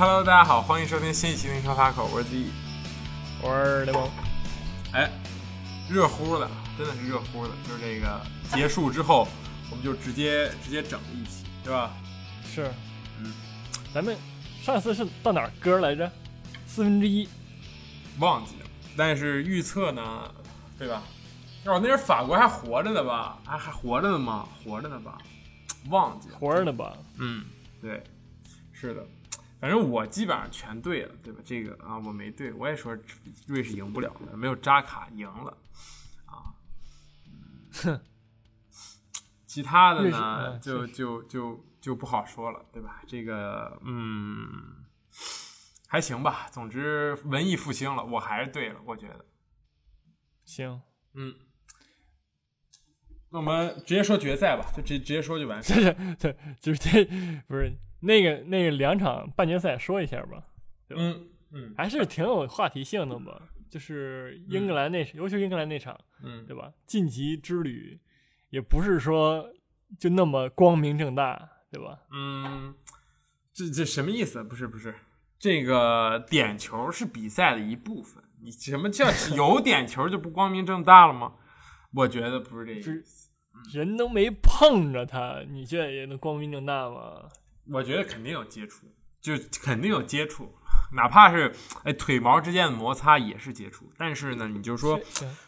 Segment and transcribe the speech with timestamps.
[0.00, 2.46] Hello，大家好，欢迎收听新一期的《说发口》，我是 Z，
[3.42, 4.10] 我是雷蒙。
[4.92, 5.10] 哎，
[5.90, 8.18] 热乎的，真的是热乎的，就是这个
[8.50, 9.28] 结束之后，
[9.70, 11.92] 我们就直接直接整一期，对吧？
[12.46, 12.72] 是，
[13.18, 13.30] 嗯，
[13.92, 14.16] 咱们
[14.62, 16.10] 上次是到哪儿歌来着？
[16.66, 17.28] 四分之一，
[18.20, 18.66] 忘记了。
[18.96, 20.34] 但是预测呢，
[20.78, 21.02] 对吧？
[21.66, 23.38] 哦，那是法国还活着呢吧？
[23.44, 24.48] 还还活着呢吗？
[24.64, 25.18] 活着呢吧？
[25.90, 26.96] 忘记了，活着呢吧？
[27.18, 27.44] 嗯，
[27.82, 28.02] 对，
[28.72, 29.06] 是的。
[29.60, 31.40] 反正我基本上全对了，对吧？
[31.44, 32.96] 这个啊，我没对，我也说
[33.46, 35.56] 瑞士赢不了的，没有扎卡赢了
[36.24, 36.56] 啊。
[37.72, 38.00] 哼，
[39.46, 43.02] 其他的呢，就就就就不好说了，对吧？
[43.06, 44.86] 这个嗯，
[45.88, 46.48] 还行吧。
[46.50, 49.26] 总之，文艺复兴了，我还是对了，我觉得。
[50.44, 50.80] 行，
[51.12, 51.34] 嗯。
[53.32, 55.74] 那我们直接说决赛吧，就直直接说就完事。
[56.18, 57.04] 对对就是这
[57.46, 57.76] 不是。
[58.00, 60.42] 那个那个两场半决赛说一下吧，
[60.90, 63.42] 嗯嗯，还是挺有话题性的吧。
[63.68, 66.72] 就是英格兰那，尤其英格兰那场，嗯，对吧？
[66.86, 68.00] 晋级之旅
[68.48, 69.48] 也不是说
[69.98, 72.00] 就那么光明正大，对吧？
[72.12, 72.74] 嗯，
[73.52, 74.42] 这这什么意思？
[74.42, 74.92] 不是不是，
[75.38, 78.24] 这个点球是比赛的一部分。
[78.42, 79.06] 你什么叫
[79.36, 81.34] 有点球就不光明正大了吗？
[81.94, 83.30] 我觉得不是这意思。
[83.72, 87.28] 人都没碰着他，你这也能光明正大吗？
[87.66, 88.86] 我觉得肯定有接触，
[89.20, 90.54] 就肯定有接触，
[90.92, 91.54] 哪怕是
[91.84, 93.92] 哎腿毛之间的摩擦也是接触。
[93.96, 95.00] 但是呢，你就说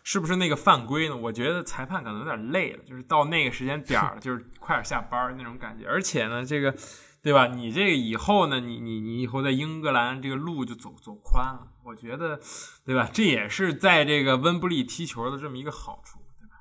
[0.05, 1.17] 是不是那个犯规呢？
[1.17, 5.87] 我觉得裁判可能有点累了，就是到那个时间点儿，就是快点下班那种感觉。
[5.87, 6.75] 而且呢，这个
[7.23, 7.47] 对吧？
[7.47, 11.69] 你这个以后呢，你你你以后在英格兰这个路就走走宽了。
[11.85, 12.39] 我觉得，
[12.85, 13.11] 对吧？
[13.13, 16.55] 这也是在这个温布利踢球的这么一个好处，对吧？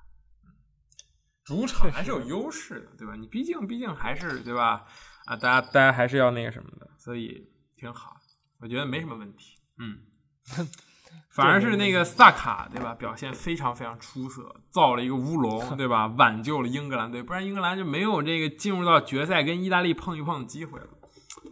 [1.43, 3.15] 主场还是有优势的，对吧？
[3.15, 4.85] 你毕竟毕竟还是对吧？
[5.25, 8.17] 啊，大家大家还是要那个什么的，所以挺好，
[8.59, 9.57] 我觉得没什么问题。
[9.77, 9.99] 嗯，
[11.29, 12.93] 反而是那个萨卡，对吧？
[12.95, 16.07] 表现非常非常出色，造了一个乌龙，对吧？
[16.07, 20.87] 挽救了英格兰队，不然英格兰就没有这个进入到决赛跟意大利碰一碰的机会了，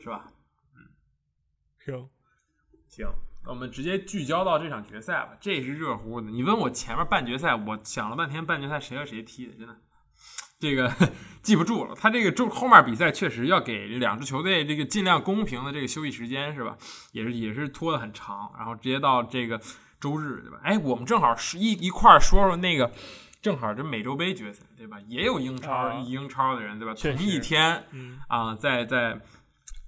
[0.02, 0.26] 是吧？
[0.76, 0.90] 嗯，
[1.80, 2.10] 行
[2.88, 3.08] 行，
[3.46, 6.30] 我们直接聚焦到这场决赛吧，这是热乎的。
[6.30, 9.76] 你问我前面半决赛，我想了半天，半决赛谁和谁踢的，真的。
[10.60, 10.94] 这个
[11.42, 16.78] 记不住了，他这个周后面比赛确实要给两支球队这个尽量公平的这个休息时间是吧？
[17.14, 19.60] 也是也是拖得很长，然后直接到这个
[20.02, 20.60] 周日对吧？
[20.62, 22.92] 哎，我们正好是一一块说说那个，
[23.42, 24.98] 正好这美洲杯决赛对吧？
[25.08, 26.94] 也有英超英超的人对吧？
[26.94, 27.86] 同一天
[28.28, 29.20] 啊，在在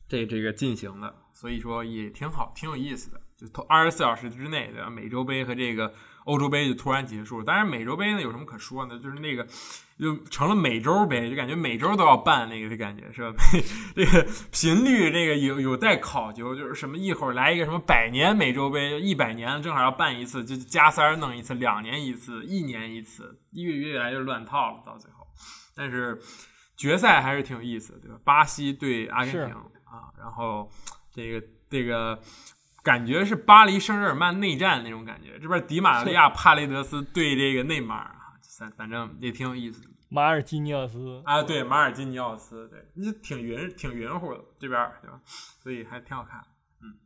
[0.08, 3.20] 这这个进行的，所以说也挺好，挺有意思的。
[3.38, 4.90] 就二十四小时之内对吧？
[4.90, 5.94] 美洲杯和这个。
[6.26, 9.00] 欧洲杯就突然结束了，当然美洲杯呢有什么可说呢？
[9.00, 9.44] 就是那个
[10.01, 13.38] 就成了美洲杯，就感觉每周都要办那个的感觉是吧？
[13.95, 25.28] 这个频率这个有有待考究，就是什么一会儿来一个什么百年美洲杯，一百年正好要办一次，就加三弄一次，两年一次，一年一次，越越来越乱套了，到最后。
[25.75, 26.19] 但是
[26.75, 28.18] 决赛还是挺有意思的，对吧？
[28.23, 29.53] 巴西对阿根廷
[29.85, 30.68] 啊，然后
[31.13, 32.19] 这个这个。
[32.83, 39.83] 感觉是巴黎圣日耳曼内战那种感觉，这边迪马利亚帕雷德斯对这个内马尔啊，反反正也挺有意思。
[40.14, 45.22] 马尔基尼奥斯啊，对，马尔基尼奥斯，对，你挺匀挺匀乎的这边，对吧？
[45.64, 46.44] 所以还挺好看。
[46.82, 47.00] 嗯，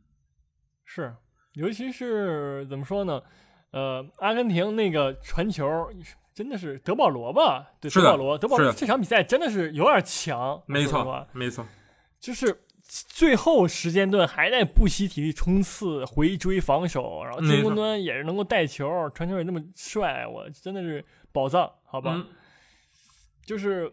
[0.84, 1.14] 是，
[1.52, 3.22] 尤其是怎么说呢？
[3.70, 5.88] 呃，阿根廷那个传球
[6.34, 7.68] 真的是德保罗吧？
[7.80, 10.60] 对，德保罗，德保罗这场比赛真的是有点强。
[10.66, 11.64] 没错，没错，
[12.18, 12.62] 就是。
[12.88, 22.24] 最后时间段还在不惜体力冲刺回追防守，然后进攻端也是能够带球，传球也那么帅，我真的是宝藏，好吧？
[23.46, 23.90] 就是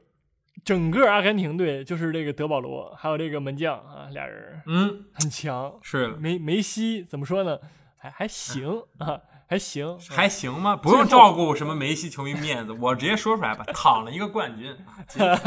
[0.65, 5.79] 整个阿根廷队，就是这个德保罗还有这个门将啊，俩人，嗯，很强。
[5.81, 7.59] 是梅梅西怎么说呢？
[7.95, 9.21] 还还行啊。
[9.53, 10.75] 还行，还行吗？
[10.75, 14.75] 不用照顾什么梅西球迷面子， 我直接说出来吧，躺了一个冠军。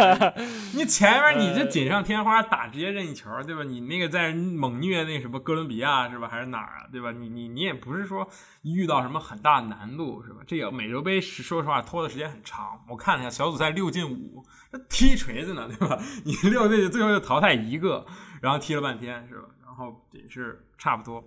[0.75, 3.65] 你前面你这锦上添花打直接任意球，对吧？
[3.65, 6.29] 你那个在猛虐那什么哥伦比亚是吧？
[6.29, 6.87] 还是哪儿啊？
[6.93, 7.11] 对吧？
[7.11, 8.29] 你你你也不是说
[8.63, 10.41] 遇到什么很大难度是吧？
[10.47, 15.99] 这个美洲杯是说实话拖的时间很长，我看了一下小组赛六进五，那踢锤子呢， 对吧？
[16.25, 18.07] 你六队最后就淘汰一个，
[18.41, 19.49] 然后踢了半天是吧？
[19.65, 21.25] 然后也是差不多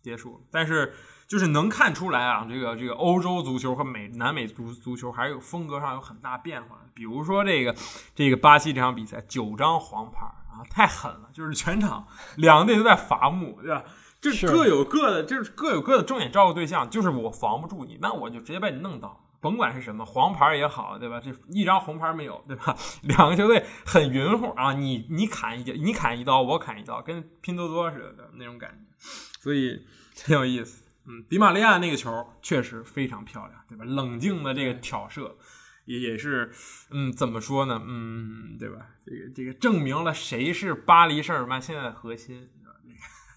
[0.00, 0.94] 结束，但是。
[1.32, 6.78] 就是能看出来啊，这个这个欧洲足球和美南美足足球还有风格上有很大变化。
[6.92, 7.74] 比如说这个
[8.14, 11.30] 这个巴西这场比赛九张黄牌啊，太狠了！
[11.32, 12.06] 就是全场
[12.36, 13.82] 两个队都在伐木，对吧？
[14.20, 16.90] 就是各有各的，就是各有各的重点照顾对象。
[16.90, 21.18] 就是我防不住你，那我就直接把你弄倒，甭管是什么黄牌也好，对吧？
[21.18, 22.76] 这一张红牌没有，对吧？
[23.04, 29.08] 两个球队很匀乎啊，你你砍一你砍一刀，我砍一刀，跟拼多多似的那种感觉，
[29.40, 29.82] 所以
[30.14, 30.81] 挺有意思。
[31.06, 32.10] 嗯，迪玛利亚那个球
[32.40, 33.84] 确实非常漂亮，对吧？
[33.84, 35.36] 冷静的这个挑射，
[35.84, 36.52] 也也是，
[36.90, 37.82] 嗯，怎么说呢？
[37.86, 38.88] 嗯，对吧？
[39.06, 42.48] 这个这个证明了谁是巴黎圣日耳曼现在的核心，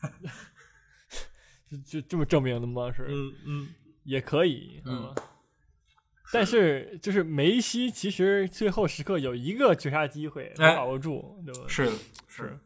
[1.69, 2.91] 就就这么证明的吗？
[2.91, 3.67] 是，嗯嗯，
[4.03, 5.13] 也可以，嗯。
[6.33, 11.61] 但是就是梅西其实最后时刻有一个绝杀机会没把握住，对吧？
[11.67, 11.87] 是
[12.27, 12.59] 是，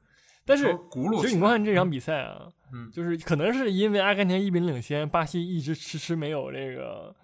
[0.50, 0.76] 但是
[1.22, 2.50] 其实你观看这场比赛啊。
[2.72, 7.16] 嗯，就是可能是因为阿根廷一比零领先，巴西一直迟迟没有这个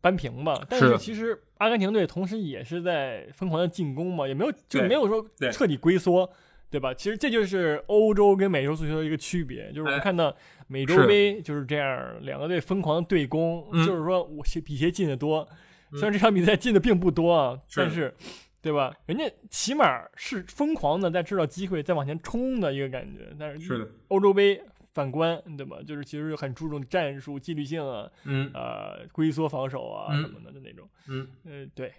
[0.00, 0.64] 扳平吧。
[0.68, 6.30] 但是其实阿根廷队同时也是在疯狂的进攻嘛，也没有就没有说彻底龟缩，
[6.70, 6.94] 对吧？
[6.94, 10.32] 其实这就是欧洲跟美洲足球的一个区别，就是我们看到
[10.68, 15.48] 美洲杯就是这样，两个队疯狂的对攻，就是说我比谁进的多。
[15.94, 18.14] 虽然这场比赛进的并不多啊，但是
[18.62, 18.94] 对吧？
[19.04, 23.36] 人家起码是疯狂的在制造机会，在往前冲的一个感觉。
[23.38, 24.62] 但是是的，欧洲杯。
[24.94, 25.78] 反观，对吧？
[25.86, 31.90] 就是其实很注重战术纪律性啊，嗯，呃，龟缩防守啊什么的的那种，嗯，呃，对，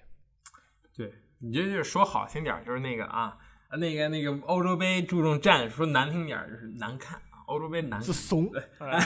[0.95, 3.35] 对，你这就是说好听点就是那个啊，
[3.79, 7.19] 那个那个欧洲杯注重战术，说难听点就是难看。
[7.45, 8.51] 欧洲杯难是怂，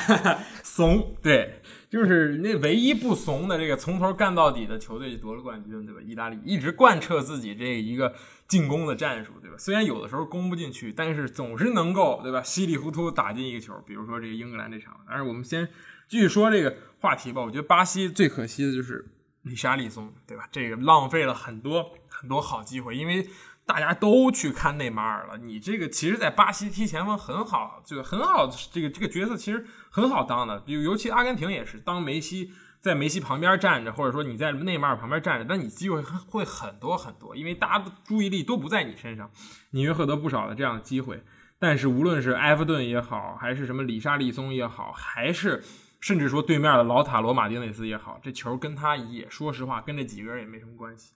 [0.63, 6.01] 怂，对，就是那唯一不怂的这个从头干到底的球队夺了冠军，对吧？
[6.01, 8.13] 意大利一直贯彻自己这一个
[8.47, 9.57] 进攻的战术，对吧？
[9.57, 12.41] 虽然有的时候攻不进去，但是总是能够，对吧？
[12.41, 14.99] 稀里糊涂打进一个球，比如说这个英格兰这场。
[15.07, 15.67] 但是我们先
[16.07, 17.41] 继续说这个话题吧。
[17.41, 19.05] 我觉得巴西最可惜的就是
[19.43, 20.47] 里沙利松，对吧？
[20.51, 23.27] 这个浪费了很多很多好机会，因为。
[23.67, 30.63] 大家都去看内马尔了，你这个其实，在巴西踢前锋很好，就很好，这个这个角色其实很好当的。
[30.65, 39.29] 尤尤其阿根廷也是，当梅西在梅西旁边站着，或者说你在内马尔旁边站着，那你机会会很多很多，因为大家的注意力都不在你身上，
[39.71, 41.21] 你会获得不少的这样的机会。
[41.59, 45.61] 但是无论是埃弗顿也好，还是什么里沙利松也好，还是
[45.99, 51.11] 甚至说对面的老塔罗马丁内斯也好，这球跟他也说实话，跟这几个人也没什么关系。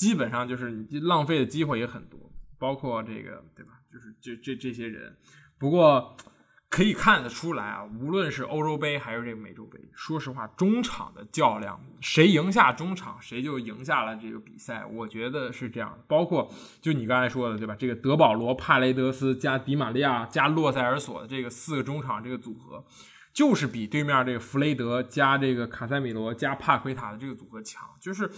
[0.00, 2.18] 基本上就是你浪费的机会也很多，
[2.58, 3.72] 包括这个对吧？
[3.92, 5.14] 就是这这这些人，
[5.58, 6.16] 不过
[6.70, 14.86] 可以看得出来啊，无论是欧洲杯还是这个美洲杯，说实话，中场的较量，谁赢下中场，谁就赢下了这个比赛。
[14.86, 16.02] 我觉得是这样。
[16.08, 16.50] 包括
[16.80, 17.76] 就你刚才说的对吧？
[17.78, 22.82] 这个德保罗、帕雷德斯加迪玛利亚加洛塞尔索的这个四个中场这个组合，
[23.34, 28.30] 就是比对面这个弗雷德加这个卡塞米罗加帕奎塔的这个组合强，就是。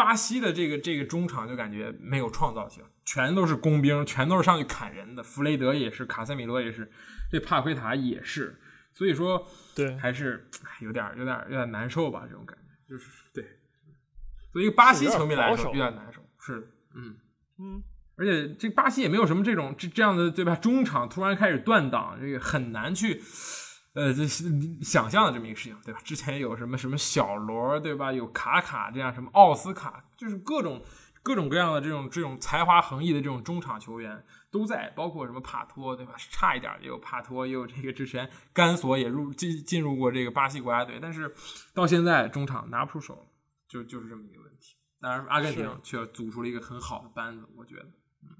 [0.00, 5.22] 巴西的这个这个中场就感觉没有创造性，全都是工兵，全都是上去砍人的。
[5.22, 6.90] 弗雷德也是，卡塞米罗也是，
[7.30, 8.58] 这帕奎塔也是，
[8.94, 10.48] 所以说，对，还是
[10.80, 13.44] 有点有点有点难受吧，这种感觉就是对。
[14.50, 17.16] 作为一个巴西球迷来说，有点难受，是，嗯
[17.58, 17.82] 嗯，
[18.16, 20.56] 而且这巴西也没有什么这种这这样的对吧？
[20.56, 23.20] 中场突然开始断档，这个很难去。
[23.92, 24.44] 呃，这是
[24.82, 26.00] 想象的这么一个事情，对吧？
[26.04, 28.12] 之前有什么什么小罗，对吧？
[28.12, 30.80] 有卡卡这样什么奥斯卡，就是各种
[31.24, 36.14] 各种各样的这种这种才华横溢的这种中场球员都在，包括什么帕托，对吧？
[36.16, 41.34] 差一点也有帕托，也有这个之前甘索也入进进入过这个巴西国家队，但是
[41.74, 43.26] 到现在中场拿不出手，
[43.66, 44.76] 就就是这么一个问题。
[45.00, 47.86] 当然，阿根廷却组出了一个很好的班子，我觉得，
[48.22, 48.36] 嗯，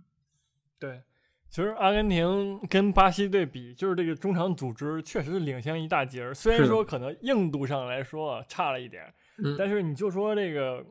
[0.78, 1.02] 对。
[1.50, 6.32] 其实阿根廷跟巴西队比，就是这个中场组织确实是领先一大截儿。
[6.32, 9.12] 虽然说可能硬度上来说差了一点，
[9.58, 10.86] 但是你就说这个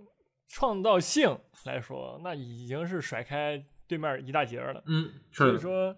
[0.49, 4.83] 创造性来说，那已经是甩开对面一大截儿了。
[4.87, 5.95] 嗯，所以说，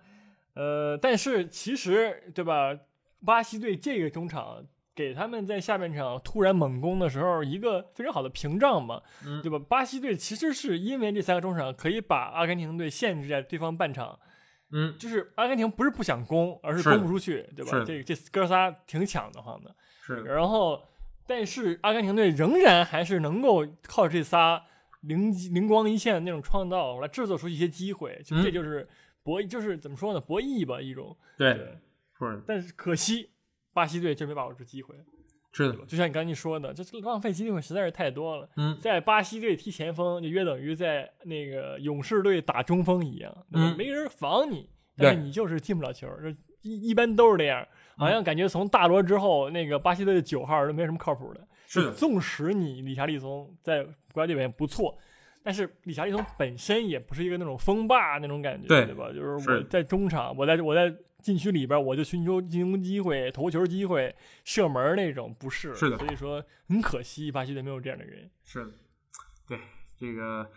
[0.53, 2.77] 呃，但是其实对吧？
[3.25, 4.63] 巴西队这个中场
[4.93, 9.01] 给他们在下半场突然猛攻的时候一个非常好的屏障嘛，
[9.41, 9.57] 对吧？
[9.57, 14.19] 巴西队其实是因为这三个中场可以把阿根廷队限制在对方半场。
[14.71, 17.83] 嗯，就是阿根廷不是不想攻，而是攻不出去，对吧？
[17.85, 19.75] 这这哥仨挺抢得慌的。
[20.01, 20.21] 是。
[20.23, 20.81] 然后，
[21.27, 24.63] 但是阿根廷队仍然还是能够靠这仨
[25.01, 28.21] 灵灵光一现的那种创造来制作出一些机会。
[28.23, 28.87] 就这就是
[29.23, 30.19] 博，就是怎么说呢？
[30.19, 31.15] 博弈吧，一种。
[31.37, 31.77] 对。
[32.17, 32.41] 是。
[32.47, 33.29] 但是可惜，
[33.73, 34.95] 巴西队就没把握住机会。
[35.51, 35.77] 是的。
[35.85, 38.49] 就像你刚才说的，这浪费机会实在是太多了。
[38.57, 38.77] 嗯。
[38.79, 46.07] 在巴西队踢前锋，就约等于在那个勇士队打中锋一样，嗯，没人防你，但是你就是进不了球。
[46.21, 46.29] 这
[46.61, 47.67] 一一般都是这样，
[47.97, 51.47] 好像感觉从大罗之后，那个巴西队的九号都没什么靠谱的。
[51.67, 51.91] 是的。
[51.93, 54.97] 纵使你李查利松在国家队表现不错，
[55.43, 59.11] 但是理查利松本身也不是一个那种风霸那种感觉，对对吧？
[59.11, 60.93] 就是我在中场，我在我在
[61.23, 65.73] 禁区里边，我就寻求进攻机会、投球机会、射门那种，不是。
[65.73, 65.97] 是的。
[65.97, 68.29] 所以说很可惜，巴西队没有这样的人。
[68.43, 68.71] 是的，
[69.47, 69.59] 对
[69.97, 70.51] 这个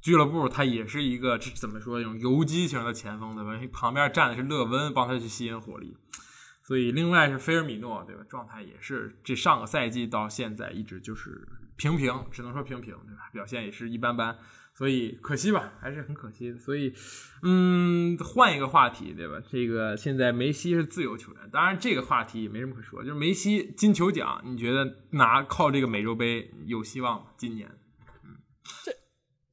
[0.00, 3.60] 俱乐部，他也是一个这怎么说，那种游击型的前锋，对吧？
[3.72, 5.96] 旁边站的是勒温，帮他去吸引火力。
[6.64, 8.24] 所以另外是菲尔米诺，对吧？
[8.28, 11.46] 状态也是这上个赛季到现在一直就是。
[11.76, 13.30] 平平，只能说平平，对吧？
[13.32, 14.36] 表现也是一般般，
[14.72, 16.58] 所以可惜吧，还是很可惜的。
[16.58, 16.92] 所以，
[17.42, 19.40] 嗯，换一个话题，对吧？
[19.50, 27.26] 这个现在梅西是自由球员，当然这个话题也没什么可说，就是梅西金球奖，你觉得拿靠这个美洲杯有希望吗？
[27.36, 27.68] 今年？
[28.24, 28.36] 嗯，
[28.82, 28.92] 这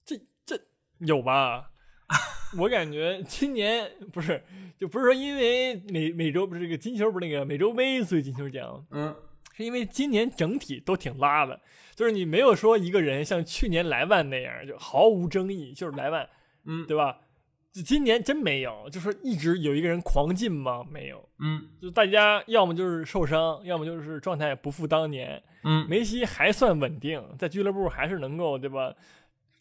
[0.06, 0.63] 这这
[1.00, 1.72] 有吧？
[2.58, 4.42] 我感觉今年不是，
[4.77, 9.13] 就不是说因为美美洲不是这个金球不是那个美洲杯所以金球奖，嗯，
[9.53, 11.60] 是因为今年整体都挺拉的。
[11.96, 16.28] 就是你没有说一个人像去年莱万那样就毫无争议，就是莱万，
[16.66, 17.20] 嗯，对吧？
[17.86, 20.86] 今年真没有，就是一直有一个人狂进吗？
[20.92, 28.94] 没有，嗯，就大家要么就是受伤，要么就是状态不复当年，嗯，梅西还算稳定，在俱乐部还是能够，对吧？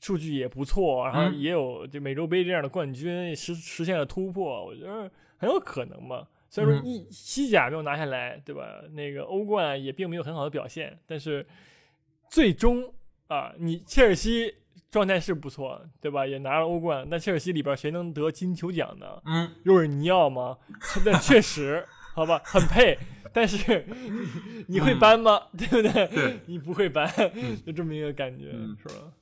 [0.01, 6.27] 数据也不错，然后也有就美洲杯这样的冠军实实现了突破，我觉得很有可能嘛。
[6.51, 8.83] 虽然说一西甲没有拿下来，对吧？
[8.93, 11.47] 那个欧冠也并没有很好的表现，但是。
[12.33, 12.95] 最终
[13.29, 14.55] 啊，你切尔西
[14.91, 16.27] 状态是不错，对吧？
[16.27, 17.07] 也拿了欧冠。
[17.11, 19.07] 那切尔西里边谁能得金球奖呢？
[19.27, 20.57] 嗯，又是尼奥吗？
[21.05, 22.99] 那确实，好吧，很配。
[23.35, 23.85] 但是
[24.67, 25.43] 你会搬吗？
[25.59, 26.07] 对不对？
[26.09, 27.07] 对，你不会搬，
[27.67, 28.51] 就这么一个感觉，
[28.83, 29.13] 是吧？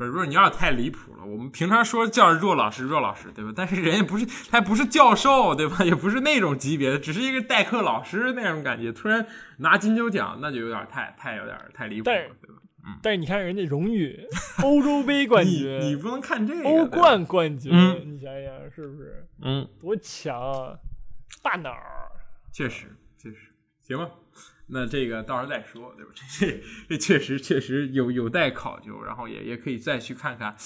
[0.00, 1.24] 不是，不是，你有点太离谱了。
[1.26, 3.52] 我们平常说叫若老师，若老师，对吧？
[3.54, 5.84] 但是人家不是，他不是教授，对吧？
[5.84, 8.90] 也不是那种级别的，只是一个代课老师那种感觉。
[8.90, 9.26] 突然
[9.58, 12.62] 拿金球奖，那就有点太太有点太离谱了，对吧？
[12.86, 12.98] 嗯。
[13.02, 14.26] 但是你看人家荣誉，
[14.62, 17.70] 欧洲杯冠军，你不能看这个，欧冠冠军，
[18.06, 19.26] 你想想是不是？
[19.42, 20.78] 嗯，多强啊，
[21.42, 22.10] 大脑儿。
[22.50, 23.36] 确实，确实，
[23.86, 24.08] 行吧。
[24.72, 26.12] 那这个到时候再说，对吧？
[26.38, 30.56] 这这确实确实有有待考究，然后也也可以再去看看，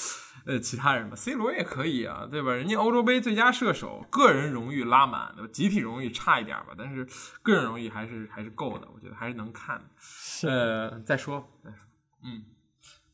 [0.45, 1.17] 呃，其他人吧。
[1.17, 2.53] C 罗也可以啊，对吧？
[2.53, 5.51] 人家欧洲杯最佳射手，个人荣誉拉满，对吧？
[5.51, 7.07] 集体荣誉差一点吧，但是
[7.43, 10.49] 个人荣誉还是还是够的，我觉得还是能看的。
[10.51, 11.79] 呃，再说再说，
[12.25, 12.45] 嗯，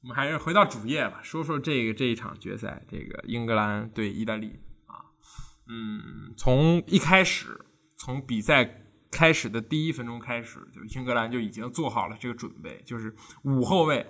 [0.02, 5.06] 我们还是回到主页吧，说说这个这一场决赛，这个英格兰对意大利啊，
[5.68, 7.60] 嗯，从一开始
[7.96, 8.86] 从比赛。
[9.10, 14.06] 开始的第一分钟开始，就英格兰就已经做好了这个准备，就是五后卫，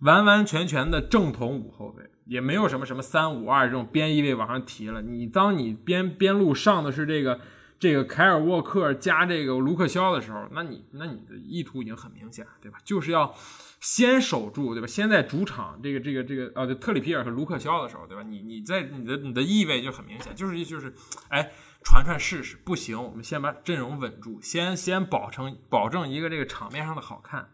[0.00, 5.02] 完完全全的正统五后卫，也没有什么什么三五二这种边翼位往上提了。
[5.02, 7.40] 你当你边边路上的是这个
[7.78, 12.78] 这个凯尔沃克加这个卢克肖的时候，那你那你的意图已经很明显，对吧？
[12.84, 13.34] 就是要
[13.80, 14.86] 先守住，对吧？
[14.86, 18.22] 先在主场这个这个这个呃特里皮尔和卢克肖的时候，对吧？
[18.22, 20.92] 你你在你的你的意味就很明显，就是就是
[21.28, 21.50] 哎。
[21.84, 27.48] 传传试试不行，我们先把阵容稳住，先先保证保证一个这个场面上的好看。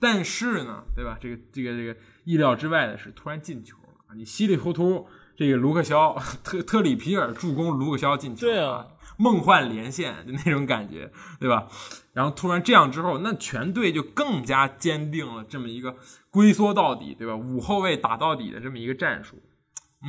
[0.00, 1.16] 但是呢，对吧？
[1.20, 5.06] 这个这个这个意料之外的是，突然进球了你稀里糊涂，
[5.36, 8.84] 这个卢克肖 特特里皮尔助攻卢克肖进球，对啊，
[9.16, 11.68] 梦幻连线就那种感觉， 对吧？
[12.12, 15.96] 然后突然这样之后，那全队就更加坚定了这么一个
[16.30, 17.34] 龟缩到底，对吧？
[17.36, 19.36] 五后卫打到底的这么一个战术。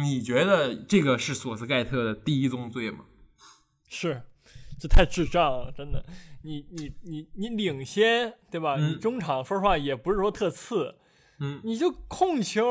[0.04, 3.06] 你觉得这个是索斯盖特的第一宗罪吗？
[3.88, 4.22] 是，
[4.80, 6.06] 这太智障了，真的。
[6.44, 8.78] 你你你你领先，对吧？
[8.78, 10.96] 你中场说实话也不是说特次，
[11.40, 12.66] 嗯，你就控球，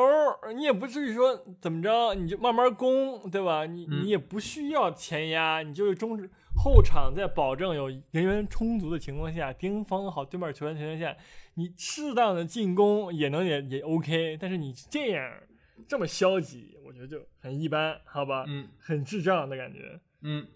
[0.54, 3.64] 你也不至于说怎么着，你就慢慢攻，对吧？
[3.66, 6.18] 你你也不需要前压，你就是中
[6.56, 11.16] 后场在保证有人员充足的情况下，盯防好对面球员情况下，
[11.54, 14.36] 你适当的进攻也能也也 OK。
[14.40, 15.32] 但是你这样
[15.86, 18.44] 这么消极，我觉得就很一般，好吧？
[18.48, 20.46] 嗯，很智障的感觉，嗯。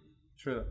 [0.42, 0.66] 是的，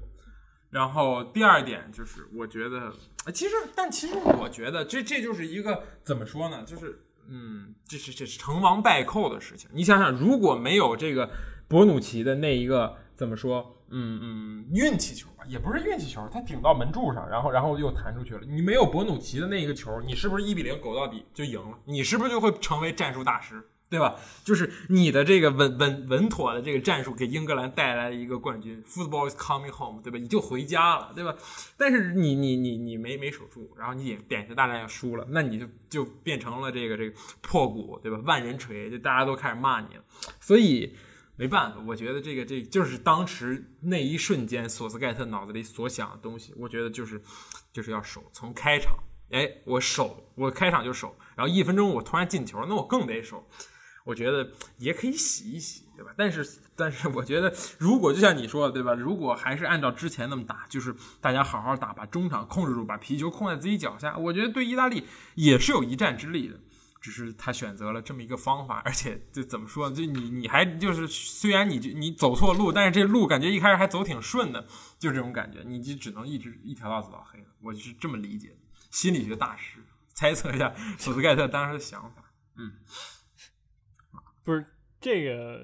[0.72, 2.92] 然后第二点就是，我觉得，
[3.32, 6.64] 其实，但其实我觉得，这这就是一个怎么说呢？
[6.66, 9.70] 就是，嗯，这是这是成王败寇的事情。
[9.74, 11.30] 你想想，如果没有这个
[11.68, 13.76] 博努奇的那一个怎么说？
[13.92, 18.42] 嗯嗯，运气球吧，也不是运气球，他顶到门柱上，然后然后又弹出去了。
[18.48, 21.78] 你没有博努奇的那一个球，你是不是一比零苟到底就赢了？
[21.86, 23.64] 你是不是就会成为战术大师？
[23.90, 24.16] 对吧？
[24.44, 28.84] 就是你的这个稳稳稳妥的这个战术，给英格兰带来了一个冠军。
[28.84, 30.20] Football is coming home，对吧？
[30.20, 31.36] 你就回家了，对吧？
[31.76, 38.20] 但是你你你你没没守住，然后你点点球大战要输了，那你就就变成了这个这个破鼓，对吧？
[38.26, 40.04] 万人锤，就大家都开始骂你了。
[40.40, 40.96] 所以
[41.36, 46.54] 没办法，我觉得这个这就是当时那一瞬间，索斯盖特脑子里所想的东西。
[46.56, 47.20] 我觉得就是
[47.74, 48.96] 就是要守，从开场，
[49.32, 53.44] 哎，我守，我开场就守，然后一分钟我突然进球，那我更得守。
[54.04, 56.12] 我觉得也可以洗一洗，对吧？
[56.18, 58.94] 但是，但是，我觉得如果就像你说的，对吧？
[58.94, 66.60] 如果还是按照之前那么打，就是大家好好打，把中场控制住，把皮球控在自己脚下，我觉得对意大利也是有一战之力的。
[67.02, 69.90] 只是他选择了这么一个方法，而且这怎么说？
[69.90, 77.46] 就你你还就是虽然你就你走错路，但是这路感觉一开始还走挺顺的，就这种感觉，你就只能一直一条道走到黑了。
[77.62, 78.58] 我是这么理解，
[78.92, 79.80] 心理学大师
[80.14, 82.34] 猜测一下索斯盖特当时的想法。
[82.58, 82.74] 嗯。
[84.44, 84.66] 不是
[85.00, 85.62] 这个，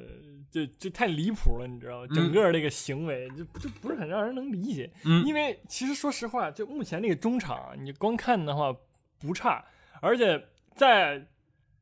[0.50, 2.08] 就就太离谱了，你知道吗？
[2.14, 4.92] 整个这个行为就就不是很让人能理解。
[5.04, 8.76] 嗯，因为其实说实话，就目前这个中场，你光看的话
[9.20, 9.66] 不差，
[10.02, 11.28] 而且在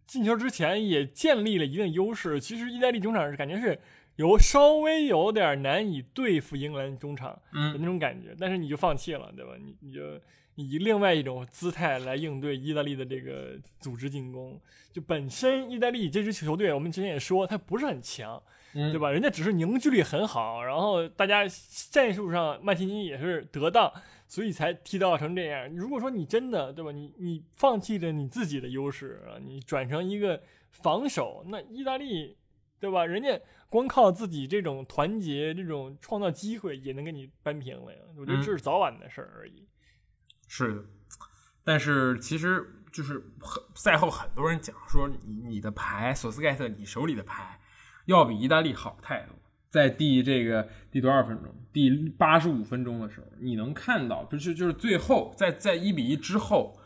[0.06, 2.40] 进球之前也建立了一定优势。
[2.40, 3.80] 其实意大利中场是感觉是
[4.16, 9.52] 有稍微有点难以对付英格兰中场的那种感觉，但是你就放弃了，对吧？
[9.60, 10.20] 你你就。
[10.56, 14.60] 以另外一种姿态来应对意大利的这个组织进攻，
[14.92, 18.42] 就本身意大利这支球队，我们之前也说，它不是很强，
[18.74, 19.10] 对吧？
[19.10, 21.44] 人家只是凝聚力很好，然后大家
[21.90, 23.92] 战术上曼奇尼也是得当，
[24.28, 25.68] 所以才踢到成这样。
[25.76, 26.92] 如果说你真的，对吧？
[26.92, 30.42] 你你放弃了你自己的优势啊，你转成一个
[30.72, 32.38] 防守，那意大利，
[32.80, 33.06] 对吧？
[33.06, 38.00] 人家光靠自己这种团结、这种创造机会，也能给你扳平了呀。
[38.18, 39.66] 我觉得这是早晚的事儿而已。
[40.56, 40.84] 是的，
[41.64, 45.18] 但是其实就是很赛后很多人讲说，你
[45.48, 47.60] 你的牌索斯盖特，你手里的牌
[48.06, 49.36] 要比意大利好太多。
[49.72, 51.52] 在第这个第多少分钟？
[51.74, 56.80] 第八十五分钟的时候，你能看到，就是就是最后在在一比一之后，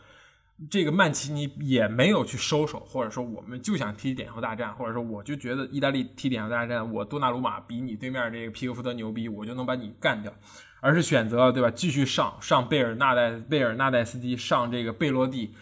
[0.70, 10.32] 这个曼奇尼也没有去收手，或者说我们就想踢点球大战，或者说我就觉得意大利踢点球大战，我多纳鲁马比你对面这个皮克福德牛逼，我就能把你干掉。
[10.80, 11.70] 而是选择对吧？
[11.70, 15.52] 继续上上贝尔纳代贝尔纳代斯基上这个贝洛蒂，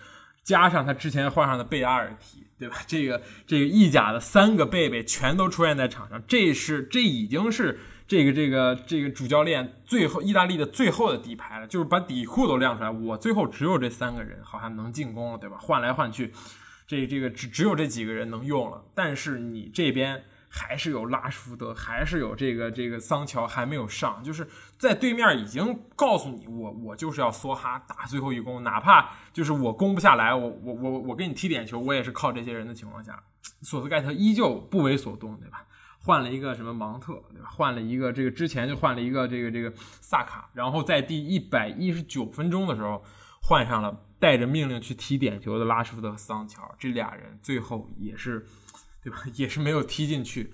[0.43, 2.77] 加上他之前换上的贝阿尔提，对吧？
[2.87, 12.91] 这个这个意甲的三个贝贝全都出现在场上，这是这已经是这个这个这个主教练最后意大利的最后的底牌了，就是把底裤都亮出来。
[12.91, 15.57] 我最后只有这三个人好像能进攻了，对吧？
[15.61, 16.33] 换来换去，
[16.87, 18.85] 这这个只只有这几个人能用了。
[18.95, 20.25] 但是你这边。
[20.59, 33.23] 还是有拉什福德，还是有这个这个桑乔还没有上，就是在对面已经告诉你，我我就是要梭哈打最后一攻，哪怕就是我攻不下来，我我我我给你踢点球，我也是靠这些人的情况下，
[33.61, 35.67] 索斯盖特依旧不为所动，对吧？
[35.99, 37.51] 换了一个什么芒特，对吧？
[37.53, 43.05] 换了一个这个之前就换了一个这个这个萨卡，然后在第一百一十九分钟的时候
[43.43, 48.47] 换上了带着命令去踢点球的拉什福德和桑乔，这俩人最后也是。
[49.07, 49.23] 对吧？
[49.35, 50.53] 也是没有踢进去，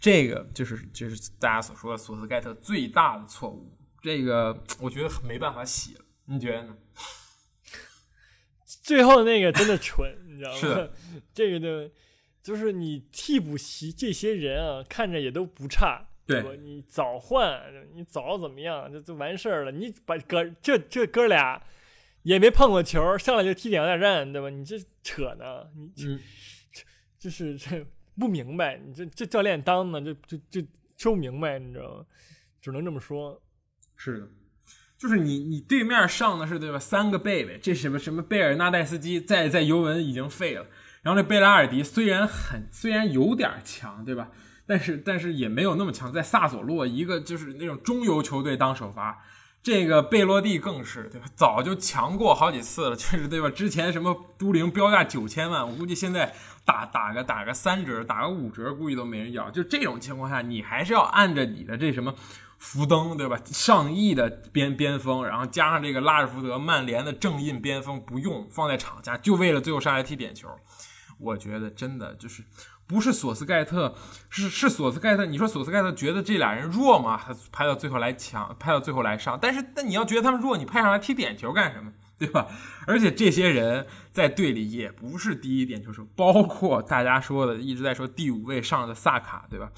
[0.00, 3.76] 这个就是就是大家所说的索斯盖特最大的错误。
[4.00, 6.74] 这个我觉得没办法洗了，你觉得呢？
[8.64, 10.56] 最后那个真的蠢， 你知道吗？
[10.56, 10.90] 是
[11.34, 11.92] 这个就
[12.42, 16.48] 就是你替补席这些人啊，看着也都不差，对吧？
[16.58, 17.62] 你早换，
[17.94, 19.70] 你早怎么样，就就完事儿了。
[19.72, 21.62] 你把哥这这哥俩
[22.22, 24.48] 也没碰过球，上来就踢点大战，对吧？
[24.48, 25.68] 你这扯呢？
[25.76, 26.18] 你嗯。
[27.20, 27.86] 就是 这
[28.18, 32.04] 不明白，你这这教练当的就就就说不明白，你知道吗？
[32.60, 33.40] 只能这么说。
[33.94, 34.28] 是的，
[34.98, 36.78] 就是你你对面上的是对吧？
[36.78, 40.66] 三个贝贝，这什么什么贝尔纳代斯基在在尤文已经废了，
[41.02, 44.30] 然后这贝拉尔迪虽然很虽然有点强，对吧？
[44.66, 49.22] 但是但是也没有那么强，在萨索洛一个就是那种中游球队当首发。
[49.62, 51.26] 这个贝洛蒂更是对吧？
[51.34, 53.50] 早就强过好几次了， 确实对吧？
[53.50, 59.50] 之前什么都灵标价九千万，我估计现在打打个打个三折，打个五折，估计都没人要。
[59.50, 62.14] 就这种情况下，你还是要按着你的这什么
[62.56, 63.38] 福登对吧？
[63.44, 70.48] 上亿的边边锋，然后加上这个拉尔福德，曼联的正印边锋不用放在场下，就为了最后上来踢点球。
[71.18, 72.42] 我觉得真的就是。
[72.90, 73.94] 不是索斯盖特，
[74.28, 75.24] 是是索斯盖特。
[75.24, 77.16] 你说索斯盖特觉得这俩人弱吗？
[77.24, 79.38] 他拍到最后来抢，拍到最后来上。
[79.40, 81.92] 但是，那你要觉得他们弱，你派上来踢点球干什么？
[82.18, 82.48] 对吧？
[82.88, 89.70] 而且这些人在队里也不是第一点球手，包括大家说的一直在说第五位上的萨卡，对吧？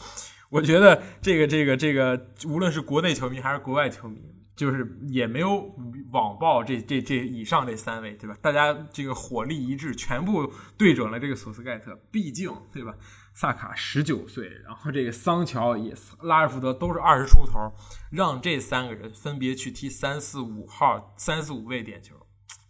[0.49, 4.23] 我觉得这个这个这个，无论是国内球迷还是国外球迷。
[4.55, 5.75] 就是也没有
[6.11, 8.37] 网暴这这这以上这三位，对吧？
[8.41, 11.95] 大家这个火力一致，全部对准了这个索斯盖特。
[12.11, 12.95] 毕竟，对吧？
[13.35, 17.73] 萨卡十九岁，然后这个桑乔也拉尔福德都是二十出头，
[18.11, 22.15] 让这三个人分别去踢三四五号、三四五位点球，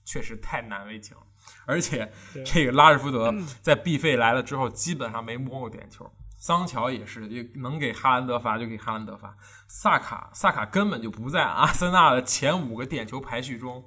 [0.05, 1.23] 确实太难为情了。
[1.67, 2.13] 而且
[2.45, 6.09] 这个拉尔福德在 B 费来了之后，基本上没摸过点球。
[6.43, 9.33] 桑乔也是，也能给哈兰德罚就给哈兰德罚。
[9.69, 13.85] 萨卡，萨卡根本就不在阿森纳的前五个点球排序中，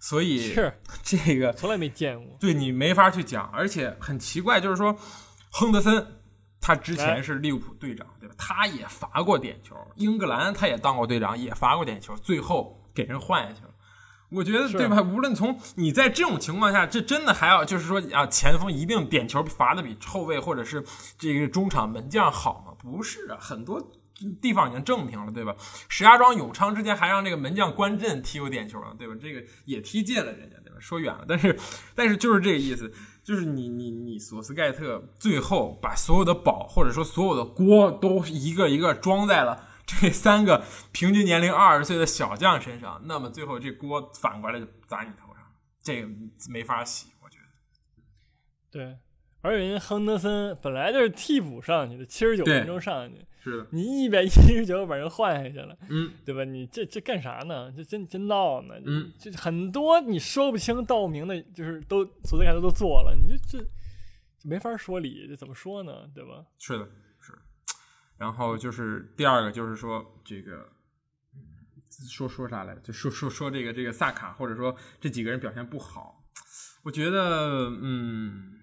[0.00, 2.36] 所以是这个从来没见过。
[2.40, 4.96] 对你没法去讲，而且很奇怪，就是说
[5.52, 6.04] 亨德森。
[6.60, 8.34] 他之前是利物浦队长，对吧？
[8.36, 9.76] 他也罚过点球。
[9.96, 13.70] 英格兰他也当过队长，也罚过点球，最后给人换下去了。
[14.32, 15.00] 我觉得，对吧？
[15.02, 20.84] 无论从你在这种情况下，这真的还要就是说啊，前锋一定点球罚的比后卫或者是
[21.18, 22.72] 这个中场门将好吗？
[22.78, 23.92] 不是啊，很多
[24.40, 25.54] 地方已经证明了，对吧？
[25.88, 29.14] 石家庄永昌之前还让这个门将关震踢过点球呢，对吧？
[29.20, 30.76] 这个也踢进了人家，对吧？
[30.80, 31.58] 说远了，但是
[31.94, 32.92] 但是就是这个意思。
[33.24, 45.42] 就是你你你索斯盖特最后把所有的宝或者说所有的锅都一个一个装在了这三个平均年龄二十岁的小将身上，那么最后这锅反过来就砸你头上，
[45.82, 46.08] 这个
[46.48, 47.44] 没法洗，我觉得。
[48.70, 48.98] 对，
[49.40, 53.26] 而且人亨德森本来就是替补上去的，七十九分钟上去。
[53.44, 56.44] 是你一百一十九把人换下去了，嗯，对吧？
[56.44, 57.72] 你这这干啥呢？
[57.76, 63.58] 这真真闹呢，嗯，就很多你说不清道不明的，就是都索斯盖特都做了，你就这
[64.44, 66.08] 没法说理，这怎么说呢？
[66.14, 66.44] 对吧？
[66.56, 66.90] 是的，是。
[68.22, 70.70] 然后就是第二个，就是说这个，
[72.08, 72.80] 说说啥来着？
[72.82, 76.24] 就说说说这个这个萨卡，或者说这几个人表现不好，
[76.84, 78.60] 我觉得，嗯。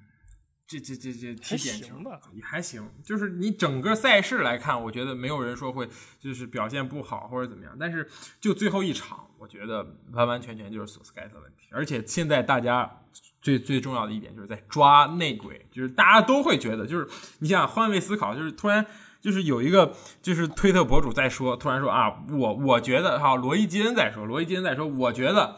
[0.72, 1.96] 这这这这踢点球
[2.32, 7.76] 也还行，就是你整个赛事来看，我觉得没有人说会就是表现不好或者怎么样。
[7.80, 8.08] 但是
[8.40, 11.68] 就最后一场，我觉得完完全全就是索斯盖特问题。
[11.72, 13.02] 而且现在大家
[13.42, 18.86] 最最重要的一点就是在抓内鬼，就是大家都会觉得，就是你想换位思考，就是突然
[19.22, 25.58] 就是有一个就是推特博主在说，突然说啊，我我觉得哈，罗伊基恩在说，罗伊基恩在说，我觉得。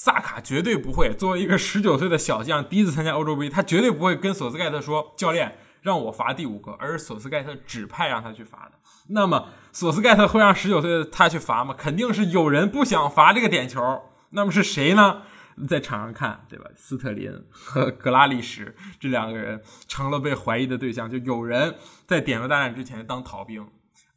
[0.00, 8.78] 萨卡绝对不会作为一个十九岁的小将，第一次参加欧洲杯，他绝对不会跟索斯盖特说：“教练，让我罚第五个。”而是索斯盖特指派让他去罚的。
[9.08, 11.74] 那么，索斯盖特会让十九岁的他去罚吗？
[11.76, 14.02] 肯定是有人不想罚这个点球。
[14.30, 15.22] 那么是谁呢？
[15.66, 16.66] 在场上看，对吧？
[16.76, 21.10] 斯特林和格拉利什这两个人成了被怀疑的对象。
[21.10, 21.74] 就有人
[22.06, 23.66] 在点球大战之前当逃兵，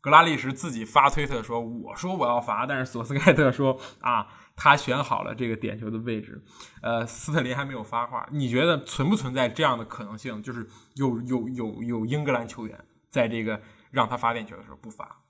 [0.02, 6.40] 格拉利什自己发推特说：“我说我要罚。”但是索斯盖特说：“啊。”他选好了这个点球的位置，
[6.84, 8.28] 呃，斯特林还没有发话。
[8.32, 10.44] 你觉得存不存在这样的可能性？
[10.44, 15.21] 就是有有有有英格兰球员在这个让他发点球的时候不罚？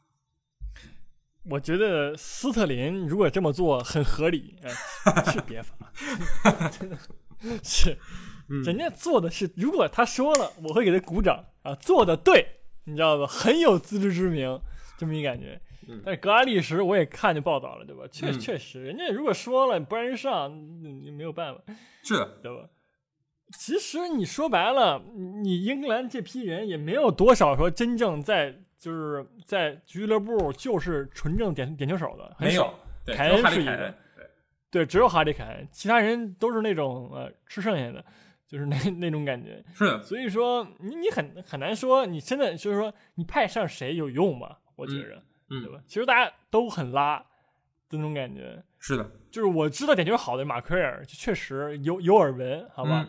[1.49, 4.56] 我觉得斯特林如果这么做很合理，
[5.32, 5.75] 是别发，
[6.69, 6.97] 真的
[7.63, 7.97] 是，
[8.63, 12.45] 人家做的是，如果他说了，我会给他鼓掌啊，做的对，
[12.86, 13.25] 你知道吧？
[13.25, 14.62] 很有自知之明，
[14.97, 15.60] 这么一感觉。
[16.06, 18.04] 但是格拉利什我也看见报道了，对吧？
[18.12, 20.56] 确确实，人家如果说了不让人上，
[21.04, 21.62] 你没有办法，
[22.04, 22.69] 是，对吧？
[23.58, 25.04] 其实你说白了，
[25.43, 32.73] 你英格兰这批人也没有多少说真正在就是在俱乐部就是纯正点点球手的，没有，
[33.05, 33.93] 凯恩是一个，
[34.71, 38.03] 对，只有哈里凯恩，其他人都是那种呃吃剩下的，
[38.47, 39.63] 就是那那种感觉。
[39.71, 44.57] 是的，所以说你你很很难说你真的就是说你派上谁有用吧？
[44.75, 45.21] 我觉着。
[45.51, 45.79] 嗯，对吧？
[45.85, 47.19] 其实大家都很拉
[47.87, 53.07] 的那种感觉，是的，就是我知道点球好的马奎尔，就确实有有耳闻，好吧。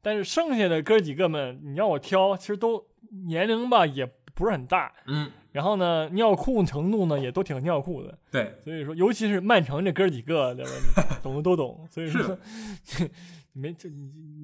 [0.00, 2.88] 但是剩下的哥几个们，你让我挑，其实都
[3.26, 4.04] 年龄吧也
[4.34, 5.30] 不是很大，嗯。
[5.52, 8.54] 然后呢，尿裤程度呢也都挺尿裤的，对。
[8.64, 10.70] 所以说，尤其是曼城这哥几个，对吧？
[11.22, 11.86] 懂的都懂。
[11.90, 12.38] 所以说，
[13.52, 13.88] 没这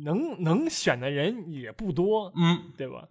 [0.05, 3.09] 能能选的人也不多，嗯，对吧？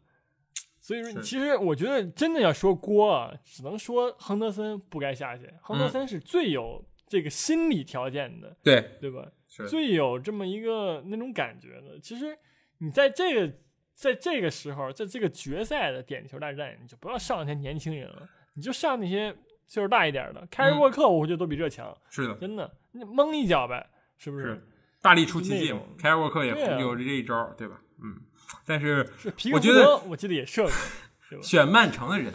[0.80, 5.52] 所以说，其实我觉得真的要说锅啊，只能说亨德森不该下去。
[5.62, 9.28] 亨德森是最有这个心理条件的，对对吧？
[9.68, 12.00] 最有这么一个那种感觉的。
[12.00, 12.38] 其实
[12.78, 13.52] 你在这个
[13.98, 20.48] 在这个时候，在这个决赛的点球大战，你就不要上那些年轻人了，你就上那些岁数大一点的。
[20.52, 21.98] 凯尔沃克，我觉得都比这强。
[22.08, 24.64] 是的，真的，你蒙一脚呗，是不是？
[25.02, 27.82] 大力出奇迹嘛，凯尔沃克也有这一招，对吧？
[28.04, 28.22] 嗯。
[28.66, 29.06] 但是，
[29.52, 31.42] 我觉得我记得也射过。
[31.42, 32.32] 选曼城的人，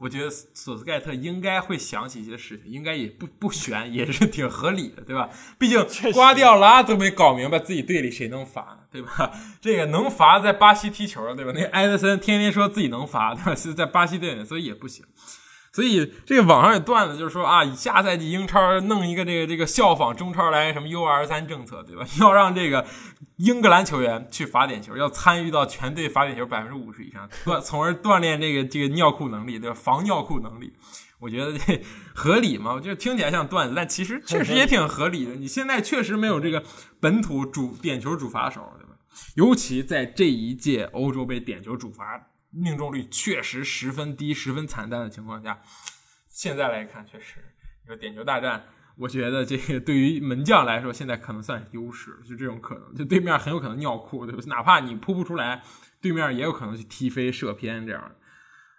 [0.00, 5.28] 我觉得索斯盖特应该会想起一些事情，应该也不不悬也是挺合理的，对吧？
[5.58, 9.30] 毕竟瓜迪奥拉都没搞明白自己队里谁能罚，对吧？
[9.60, 11.52] 这个能罚在巴西踢球，对吧？
[11.54, 13.54] 那埃德森天天说自己能罚，对吧？
[13.54, 15.04] 是在巴西队里，所以也不行。
[15.72, 22.04] 所以这个网上有段子，就是说啊，下赛季英超弄一个这个这个效仿中超来什么 U 二三政策，对吧？
[22.20, 22.84] 要让这个
[23.36, 29.76] 英格兰球员去罚点球，要参与到全队罚点球百分之五十以上，锻从而锻炼这个这个尿裤能力，对吧？
[29.80, 30.72] 防尿裤能力，
[31.20, 31.80] 我觉得这
[32.14, 32.72] 合理吗？
[32.72, 35.36] 我觉得听起来像段子，但其实确实也挺合理的。
[35.36, 36.64] 你现在确实没有这个
[36.98, 38.96] 本土主点球主罚手，对吧？
[39.36, 42.26] 尤其在这一届欧洲杯点球主罚。
[42.50, 45.62] 命中率确实十分低、十分惨淡的情况下，
[46.28, 47.36] 现在来看，确实，
[47.82, 48.64] 你说点球大战，
[48.96, 54.42] 我觉得这个对于门将来说，现在可能算是优势，就这种可能，就对面很有可能尿裤，对吧？
[54.46, 55.62] 哪怕你扑不出来，
[56.00, 58.14] 对面也有可能去踢飞、射偏这样。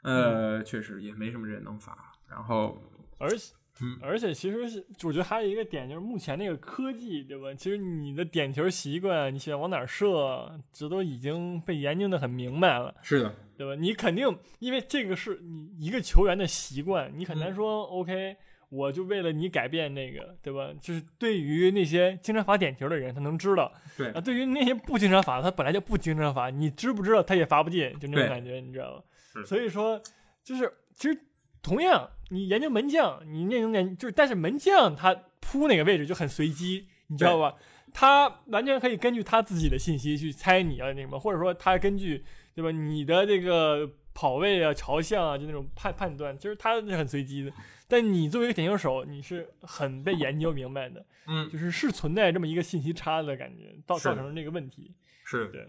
[0.03, 2.13] 呃，确实也没什么人能罚。
[2.29, 2.81] 然后，
[3.19, 3.53] 而且
[3.99, 7.53] 且，而且其实是，我觉得还有一个点就是目前那个科技，对吧？
[7.53, 12.93] 其实你的点球习惯，你喜欢往哪射，这都已经被研究的很明白了。
[13.01, 13.75] 是的，对吧？
[13.75, 18.37] 你肯定因为这个是你一个球员的习惯，你很难说 OK。
[18.69, 20.71] 我就为了你改变那个，对吧？
[20.79, 23.69] 就是对于那些经常罚点球的人，他能知道。
[23.97, 29.43] 对啊，对于那些不经常罚，他本来就不经常罚，你知不知道他也罚不进，就那种感觉，你知道吧？
[29.45, 30.01] 所以说，
[30.41, 31.19] 就是其实
[31.61, 37.55] 同样，你研究门将，你那种点就是，但是门将他扑哪个位置就很随机，你知道吧？
[37.93, 42.23] 他完全可以根据他自己的信息去猜你啊那什么，或者说他根据
[42.55, 42.71] 对吧？
[42.71, 47.51] 你的这个跑位啊、朝向啊，就那种判判断，其实他是很随机的。
[47.87, 54.95] 但你作为一个点球手，你是很被研究明白的，嗯，就是是存在这么一个信息差的感觉，造造成这个问题。
[55.25, 55.67] 是对，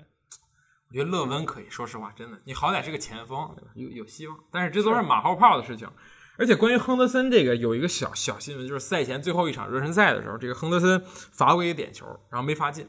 [0.92, 3.70] 我觉得勒温可以说实话，真的，你好歹是个前锋，对吧？
[3.74, 4.38] 有有希望。
[4.50, 5.88] 但是这都是马后炮的事情。
[6.37, 12.87] 而且关于亨德森这个，有一个小小新闻，就是赛前最后一场热身赛的时候，这个亨德森罚过一个点球，然后没罚进。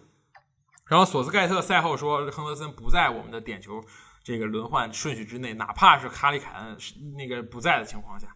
[0.87, 3.81] 然后索斯盖特赛后说，亨德森不在我们的点球
[4.21, 6.77] 这个轮换顺序之内，哪怕是卡里凯恩
[7.15, 8.27] 那个不在的情况下。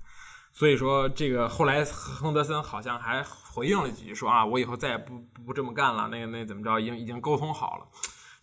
[0.53, 6.07] 所以说，这个后来亨德森好像还回应了几句，说啊，我以后再也不不这么干了。
[6.07, 7.85] 那个那怎么着，已经已经沟通好了，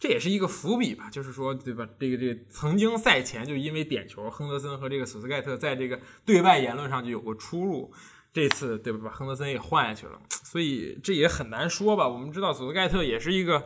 [0.05, 1.09] 这也是一个伏笔吧？
[1.09, 1.89] 就是说，对吧？
[1.99, 7.91] 这个这个曾经赛前就因为点球，亨德森和这个索斯盖特在这个对外言论上就有过出入。
[8.31, 8.99] 这次对吧？
[9.05, 12.07] 把亨德森也换下去了，所以这也很难说吧？
[12.07, 13.65] 我们知道索斯盖特也是一个，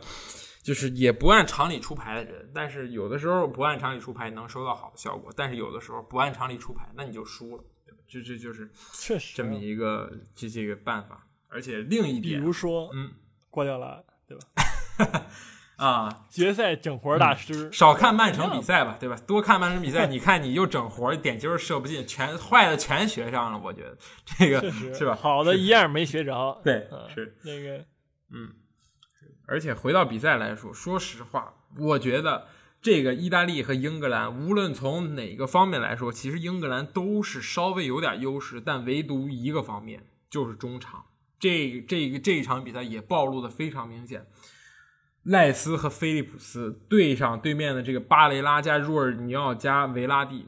[0.63, 7.63] 就是也不按常理出牌的人，但是有的时候不按常理出牌能收到好的效果，但是有的时候不按常理出牌，那你就输了。
[8.07, 13.11] 这这就是确实这么一个这这个办法，而且另一点，比如说，嗯，
[13.49, 15.25] 挂掉了，对吧？
[15.79, 19.17] 啊，决赛整活大师，少看曼城比赛吧，对吧？
[19.25, 25.15] 多看曼城比赛， 你看你又整活，点球射不进，全坏的全学上了，我觉得这个是吧？
[25.15, 27.85] 好的一样没学着， 对，是那个，
[28.31, 28.53] 嗯，
[29.47, 32.45] 而且回到比赛来说，说实话，我觉得。
[32.81, 41.03] 这个意大利和英格兰，无论从哪个方面来说，其实英格兰都是稍微有点优势，但唯独一个方面就是中场。
[41.37, 44.25] 这这个这一场比赛也暴露的非常明显，
[45.23, 50.47] 赖斯和菲利普斯对上对面的这个巴雷拉加若尔尼奥加维拉蒂，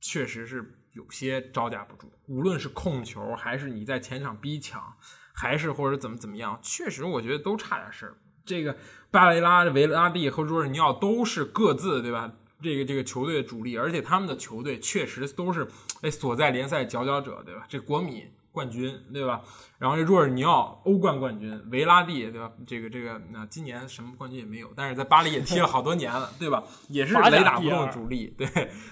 [0.00, 2.12] 确实是有些招架不住。
[2.26, 4.94] 无论是控球，还是你在前场逼抢，
[5.32, 8.18] 还是或者怎么怎么样，确实我觉得都差点事儿。
[8.44, 8.76] 这个
[9.10, 12.32] 巴雷拉、维拉蒂和若尔尼奥都是各自对吧？
[12.60, 15.68] 这个这个球队的主力，而且他们的球队确实都是
[16.02, 17.64] 哎所在联赛佼佼者，对吧？
[17.68, 19.42] 这国米冠军，对吧？
[19.78, 22.52] 然后这若尔尼奥欧冠冠军，维拉蒂对吧？
[22.66, 26.64] 这个这个那今年什么冠军也没有，但是在巴黎也踢了好多年了， 对吧？
[26.88, 28.48] 也是雷打不动的主力，对。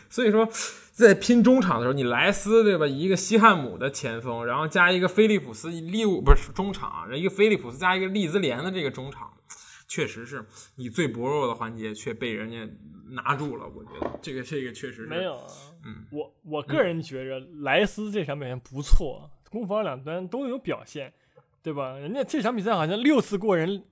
[0.08, 0.48] 所以说
[0.92, 2.86] 在拼中场的时候，你莱斯对吧？
[2.86, 9.32] 一个西汉姆的前锋，然后加一个菲利普斯利物不是中场，一个菲利普斯加一个利兹联的这个中场。
[9.88, 12.68] 确实是你最薄弱的环节却被人家
[13.10, 15.38] 拿住了，我觉得这个这个确实是没有。
[15.84, 21.12] 嗯，我我个人觉着莱斯这场表现不错，攻防两端都有表现，
[21.62, 21.96] 对吧？
[21.98, 23.84] 人家这场比赛好像六次过人，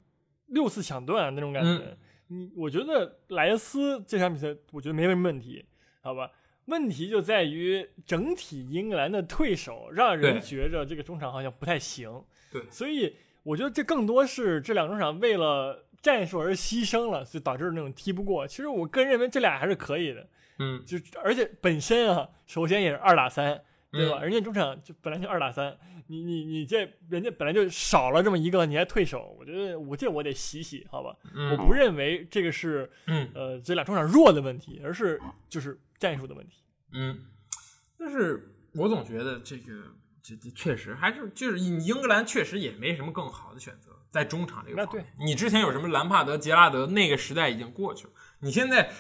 [0.46, 1.96] 六次抢断那种感觉。
[2.28, 5.64] 你我觉得莱斯这场比赛我觉得没什么问题，
[6.00, 6.30] 好吧？
[6.66, 12.22] 问题就在于整体英格兰的退守让人觉着这个中场好像不太行。
[12.50, 13.16] 对，所以。
[13.44, 18.46] 我觉得这更多是这两中场为了战术而牺牲了，所以导致那种踢不过。
[18.46, 20.26] 其实我个人认为这俩还是可以的，
[20.60, 23.62] 嗯，就而且本身啊，首先也是二打三，
[23.94, 24.20] 对吧？
[24.22, 25.76] 人家中场就本来就二打三，
[26.08, 31.16] 你你你这人家本来就少了这么一个，你还退守，我觉得我这我得洗洗，好吧？
[31.52, 32.90] 我不认为这个是，
[33.34, 36.62] 呃，这俩中场弱的问题，而是就是战术的问题。
[36.92, 37.18] 嗯，
[37.98, 39.72] 但是我总觉得这个。
[40.26, 45.04] 这这确实还是就是你英格兰确实也没什么更好的选择在中场这个方面。
[45.18, 48.90] 你之前有什么兰帕德、杰拉德那个时代已经过去了，你现在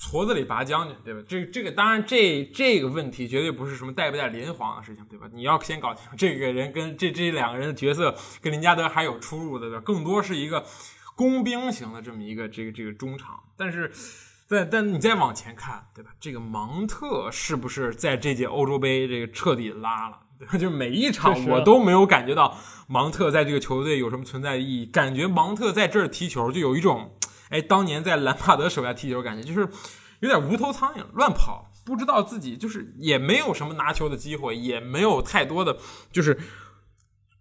[0.00, 1.20] 矬子里拔将军，对吧？
[1.26, 5.26] 这这个当然这这个问题绝对不是什么带不带林皇的事情，对吧？
[5.32, 9.82] 你要先搞清楚这个人跟这这两个人的角色跟林加德还有出入的，对吧？
[9.84, 10.64] 更多是一个
[11.16, 13.90] 工兵型的这么一个这个这个中场，但是
[14.48, 16.10] 但但你再往前看，对吧？
[16.20, 20.18] 这个芒特是不是在这届欧洲杯这个彻底拉了？
[20.58, 27.16] 就每一场我都没有感觉到芒特在这个球队有什么存在的意义，感觉芒特在这儿踢球就有一种，
[27.50, 29.68] 哎，当年在兰帕德手下踢球感觉，就是
[30.20, 35.76] 有点无头苍蝇乱跑，不知道自己就是也没有什么拿球的机会，也没有太多的
[36.10, 36.38] 就是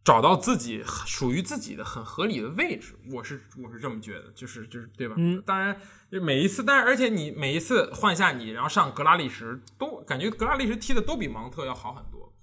[0.03, 5.15] 找到自己属于自己的很合理的位置，我是我是这么觉得，就是就是对吧？
[5.17, 5.79] 嗯，当然
[6.11, 12.33] 就每一次，但是而且你每一次换下你，然后上格拉利什，都感觉格拉利什踢的都比芒特要好很多。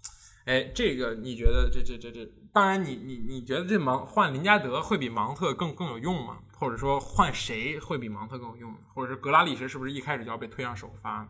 [0.46, 2.26] 哎，这个你觉得这这这这？
[2.52, 6.38] 当然你你你觉得这芒换林加德会比芒特更更有用吗？
[6.60, 8.74] 或者说换谁会比芒特更有用？
[8.94, 11.26] 或者是格拉利什是不是一开始就要被推上首发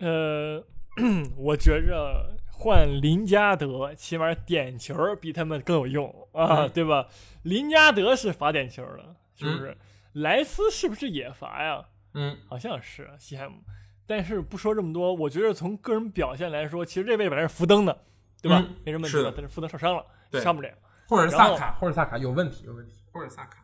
[0.00, 0.58] 嗯？
[0.58, 0.66] 呃，
[1.38, 7.06] 我觉着换林加德，起码点球比他们更有用啊，对吧？
[7.44, 9.76] 林加德是罚点球的，是不是？
[10.14, 11.84] 莱斯是不是也罚呀？
[12.14, 13.58] 嗯，好像是西汉姆。
[14.06, 18.04] 但是不说这么多，我觉得从个人表现来说，其实这位本来是福登的，
[18.42, 18.58] 对吧？
[18.84, 19.32] 没什么问题。
[19.34, 20.04] 但是福登受伤了，
[20.40, 20.70] 上不了。
[21.08, 23.63] 或者是萨卡，或者萨卡有问题，有问题，或者萨卡。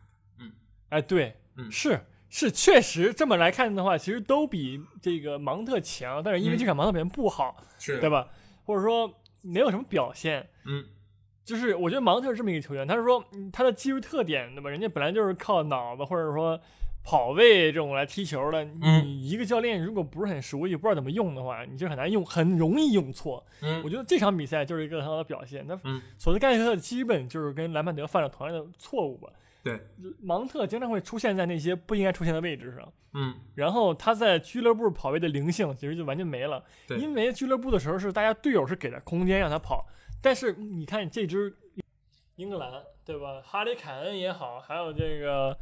[0.91, 2.01] 嗯，哎，对，嗯，是。
[2.33, 8.29] 是确实这么来看的话，其实都比这个芒特强，但是因为这场芒特表现不好，是对吧？
[8.63, 10.85] 或者说没有什么表现，嗯，
[11.43, 14.69] 就是我觉得芒特是这么一个球员，他是说他的技术特点，对吧？
[14.69, 16.57] 人家本来就是靠脑子或者说
[17.03, 18.63] 跑位这种来踢球的，
[19.03, 23.45] 你一个教练如果不是很熟悉，不知道怎么用的话，你就很难用，很容易用错。
[23.61, 25.65] 嗯，我觉得这场比赛就是一个很好的表现。
[25.67, 25.77] 那
[26.17, 29.29] 索斯盖特基本就是跟兰帕德犯了同样的错误吧。
[29.63, 29.79] 对，
[30.21, 39.87] 芒特经常会出现在那些不应该出现的位置上，嗯，然后他在俱乐部跑位的灵性其实就完全没了，对，因为俱乐部的时候是大家队友是给他空间让他跑，
[40.21, 41.55] 但是你看这支
[42.37, 42.71] 英格兰，
[43.05, 43.41] 对吧？
[43.43, 45.55] 哈里凯恩也好，还有这个，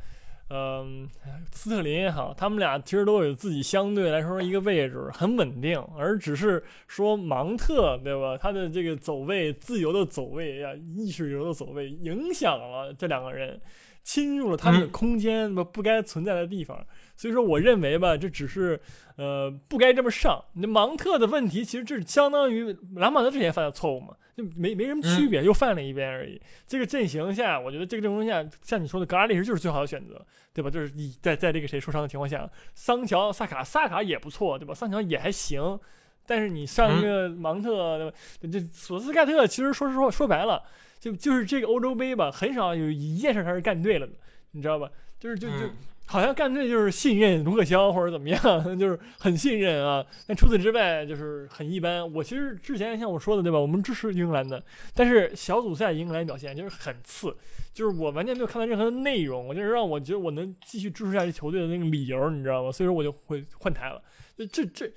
[0.50, 1.08] 嗯，
[1.52, 8.38] 斯特林也好，他们俩其实都有自己相对来说一个位置很稳定，而只是说芒特，对吧？
[8.38, 13.62] 他的这个走位自由的走位呀，意识流的走位影响了这两个人。
[14.10, 16.84] 侵入了他们的空间，不不该存在的地方，
[17.16, 18.82] 所以说我认为吧，这只是
[19.18, 20.44] 呃不该这么上。
[20.54, 26.42] 那芒特的问题，其实这是相当于兰帕德之前犯的错误嘛，就没没什么区别，又犯了一遍而已。
[26.66, 30.72] 这个阵型下，我觉得这个阵容下，像你说的格拉利什就是最好的选择，对吧？
[30.72, 34.74] 就是你在在这个谁受伤的情况下，桑乔、萨卡、萨卡也不错，对吧？
[34.74, 35.80] 桑乔也还行，
[36.26, 38.12] 但是你上一个芒特，
[38.52, 40.64] 这索斯盖特，其实说实话说白了。
[41.00, 44.14] 就就是这个欧洲杯吧，很少有一件事他是干对了的，
[44.52, 44.90] 你知道吧？
[45.20, 45.70] 就是就就
[46.06, 48.42] 好像干对就是信任卢克肖或者怎么样，
[48.80, 50.04] 就是很信任啊。
[50.26, 52.12] 但除此之外就是很一般。
[52.14, 53.60] 我其实之前像我说的对吧？
[53.60, 54.64] 我们支持英格兰的，
[54.96, 57.36] 但是小组赛英格兰表现就是很次，
[57.74, 62.72] 就是我完全没有看到任何的内容，我就是让我觉得我能继续支持下去球队的那个理由，你知道吗？
[62.72, 64.02] 所以说我就会换台了。
[64.36, 64.92] 就这这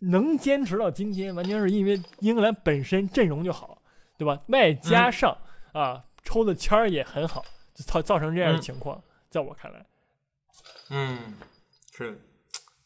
[0.00, 3.79] 能坚持到今天，完全是因为英格兰本身阵容就好。
[4.20, 4.38] 对吧？
[4.48, 5.34] 外加上
[5.72, 9.02] 啊，抽的签儿也很好，就造造成这样的情况。
[9.30, 9.86] 在我看来，
[10.90, 11.32] 嗯，
[11.90, 12.20] 是，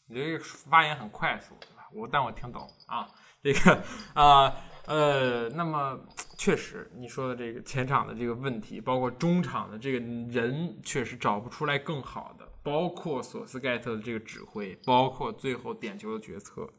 [0.07, 1.89] 你这个发言很快速，对吧？
[1.93, 3.05] 我但我听懂啊，
[3.43, 5.99] 这个啊呃，那么
[6.37, 16.69] 确实你说的这个前场的这个问题，包括中场的这个人确实找不出来更好的，包括索斯盖特的这个指挥，包括最后点球的决策，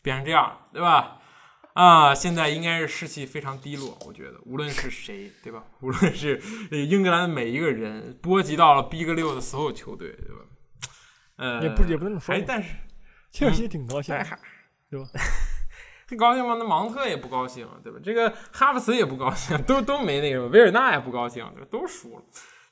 [0.00, 1.20] 变成这样，对吧？
[1.74, 5.64] 啊，现在应该是士气非常低落，我觉得无论是谁，对吧？
[5.80, 10.42] 无论是英格兰的每一个人，波及到了 Big 六的所有球队，对吧？
[11.36, 12.74] 呃，也不也不能说，哎但是
[13.30, 14.14] 切尔西挺高兴，
[14.90, 15.06] 对吧？
[16.06, 16.56] 很高兴吗？
[16.58, 17.98] 那芒特也不高兴，对吧？
[18.04, 21.68] 这个哈弗茨也不高兴，都都没那个，维尔纳也不高兴，对吧？
[21.70, 22.22] 都输了。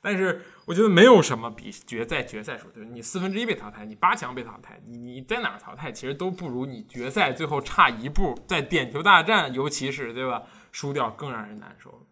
[0.01, 12.07] 但是我觉得没有什么比决赛决赛输，就是你四分之一被淘汰，你八强被淘汰，你你在哪淘汰，其实都不如你决赛最后差一步，在点球大战，尤其是对吧，输掉更让人难受。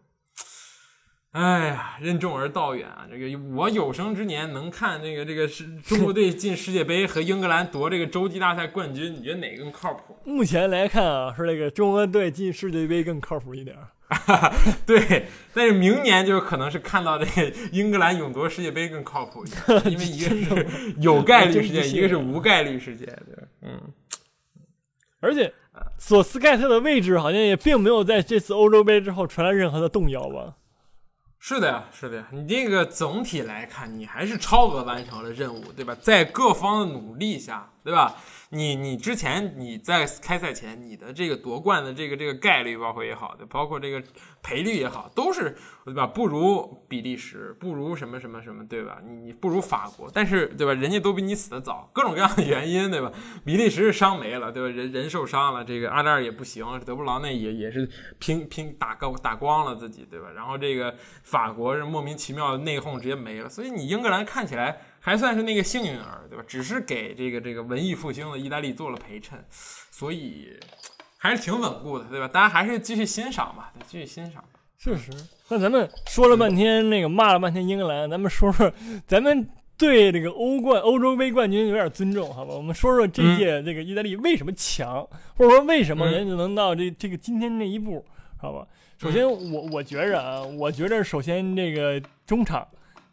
[1.32, 3.06] 哎呀，任重而道远啊！
[3.08, 10.16] 这个我有生之年能看这个这个是中国队进世界杯和英格兰夺这个洲际大赛冠军，你觉得哪个更靠谱？
[10.24, 13.76] 目前来看啊，是那个中国队进世界杯更靠谱一点。
[14.84, 23.80] 对，但是明年就可能是看到这个英格兰勇夺世界杯更靠谱一点，因为一个 是 有概率事件，一个是无概率事件，对嗯。
[25.20, 25.52] 而且
[25.98, 30.54] 索斯盖特的位置好像也并没有在这次欧洲杯之后传来任何的动摇吧？
[31.38, 35.96] 是的呀，是的呀，你这个总体来看，你还是超额完成了任务，对吧？
[36.00, 38.16] 在各方的努力下，对吧？
[38.52, 44.02] 你你之前你在开赛前你的这个夺冠的这个这个概率，包括也好的，包括这个
[44.42, 46.04] 赔率也好，都是对吧？
[46.04, 48.98] 不如比利时，不如什么什么什么，对吧？
[49.06, 50.74] 你你不如法国，但是对吧？
[50.74, 53.12] 人家都比你死的早，各种各样的原因，对吧？
[53.44, 54.68] 比利时是伤没了，对吧？
[54.68, 57.88] 人人受伤了，这个阿扎尔也不行，德布劳内也也是
[58.18, 60.26] 拼拼打高打光了自己，对吧？
[60.34, 60.92] 然后这个
[61.22, 64.80] 法国是莫名其妙的内讧直接没了，所以你英格兰看起来。
[65.00, 66.44] 还算是那个幸运儿，对吧？
[66.46, 69.42] 只是给这个这个文艺复兴的意大利做了陪衬，
[69.90, 70.56] 所以
[71.16, 72.28] 还是挺稳固的，对吧？
[72.28, 74.44] 大家还是继续欣赏吧，继续欣赏。
[74.78, 75.10] 确实。
[75.48, 78.72] 那咱们说了半天，那个骂了半天英格兰，咱们说说，
[79.06, 82.54] 咱们对这个欧冠、欧洲杯冠军有点尊重，好吧？
[82.54, 88.04] 我们说说这届这个意大利为什么强，或者说为什么人家能到这这个今天这一步，
[88.38, 88.66] 好吧？
[88.98, 92.68] 首先，我我觉着啊，我觉着首先这个中场，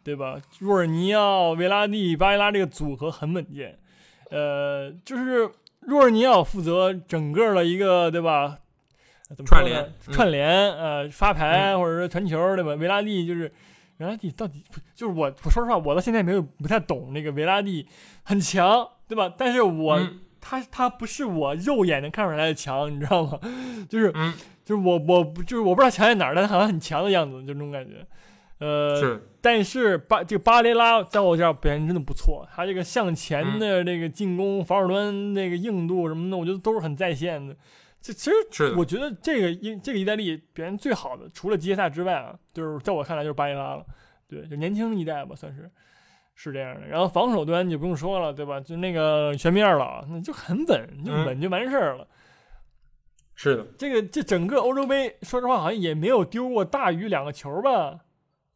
[0.08, 0.40] 对吧？
[0.58, 3.78] 若尔尼奥、维拉蒂、巴伊拉这个组合很稳健，
[4.30, 5.50] 呃，就是
[5.80, 8.56] 若尔尼奥负责整个的一个，对吧？
[9.44, 12.72] 串联串联，呃，发牌或者说传球，对吧？
[12.76, 13.52] 维拉蒂就是，
[13.98, 17.86] 维拉蒂到底就是我，我说实话，我到现在没有不太懂那个维拉蒂
[18.22, 19.30] 很强，对吧？
[19.36, 20.00] 但是我
[20.40, 23.38] 他他不是我肉眼能看出来的强，你知道吗？
[23.90, 24.10] 就是
[24.64, 28.06] 就是我我就是我不知道强在哪儿，但他好像很强的样子，就那种感觉。
[28.58, 37.56] 呃，是，但是巴这个巴雷拉在我这儿表现真的不错，他这个向前的这个进攻、防守端那个硬度什么的，我觉得都是很在线的。
[38.00, 43.84] 这其实我觉得这个意这个意大利表现最好的，除了吉耶萨之外啊，就是在我看来就是巴雷拉了。
[44.28, 45.70] 对，就年轻一代吧，算是
[46.34, 46.86] 是这样的。
[46.86, 48.60] 然后防守端就不用说了，对吧？
[48.60, 52.06] 就那个全米二老，那就很稳，就稳就完事儿了。
[53.34, 58.00] 是的，这个这整个欧洲杯，说实话好像也没有丢过大于两个球吧？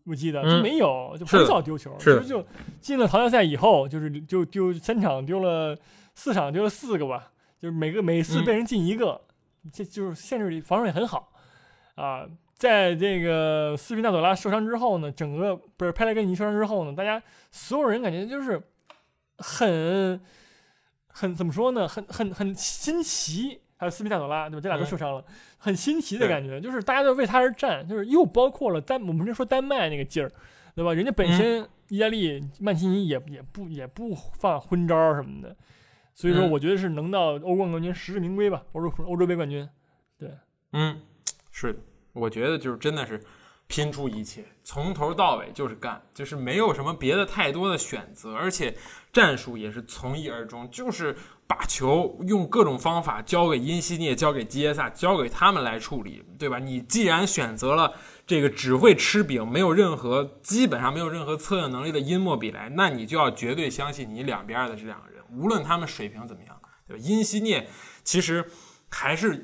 [0.04, 1.98] 我记得就没有，就很少丢球。
[1.98, 2.44] 是就
[2.80, 5.76] 进了淘汰赛以后，就是就丢三场丢了
[6.14, 7.30] 四场丢了四个吧，
[7.60, 9.20] 就是每个每次被人进一个。
[9.72, 11.32] 这就是限制力防守也很好，
[11.94, 17.22] 啊，在这个斯皮纳佐拉受伤之后呢，整个不是佩莱格尼受伤之后呢，大家
[17.52, 18.60] 所有人感觉就是
[19.38, 20.20] 很
[21.06, 23.61] 很怎么说呢，很很很新奇。
[23.82, 24.60] 还有斯皮纳佐拉对吧？
[24.60, 25.24] 这俩都受伤了，
[25.58, 30.30] 很新奇的感觉，就是大家都为他而战，就是又包括了丹，我们就说丹麦那个劲儿，
[30.76, 30.94] 对吧？
[30.94, 35.56] 人家本身意大利曼奇尼也也不也不放昏招什么的。
[36.14, 38.62] 所以说，我觉得是能到欧冠冠军，实至名归吧。
[38.70, 39.68] 欧洲欧洲杯冠军，
[40.16, 40.30] 对，
[40.74, 41.00] 嗯，
[41.50, 41.80] 是的，
[42.12, 43.20] 我觉得就是真的是
[43.72, 48.76] 拼出一切，从头到尾就是干，就是没有什么别的太多的选择，而且
[49.10, 51.16] 战术也是从一而终，就是
[51.46, 56.58] 把球用各种方法交给因西涅，交给基耶萨，交给他们来处理，对吧？
[56.58, 57.94] 你既然选择了
[58.26, 65.24] 这个只会吃饼，没有任何基本上没有任何策应能力的因莫比莱，那你就要绝对相信你两边的这两个人。
[65.30, 67.02] 无论他们水平怎么样，对吧？
[67.02, 67.70] 因西涅
[68.04, 68.44] 其实
[68.94, 69.42] 还是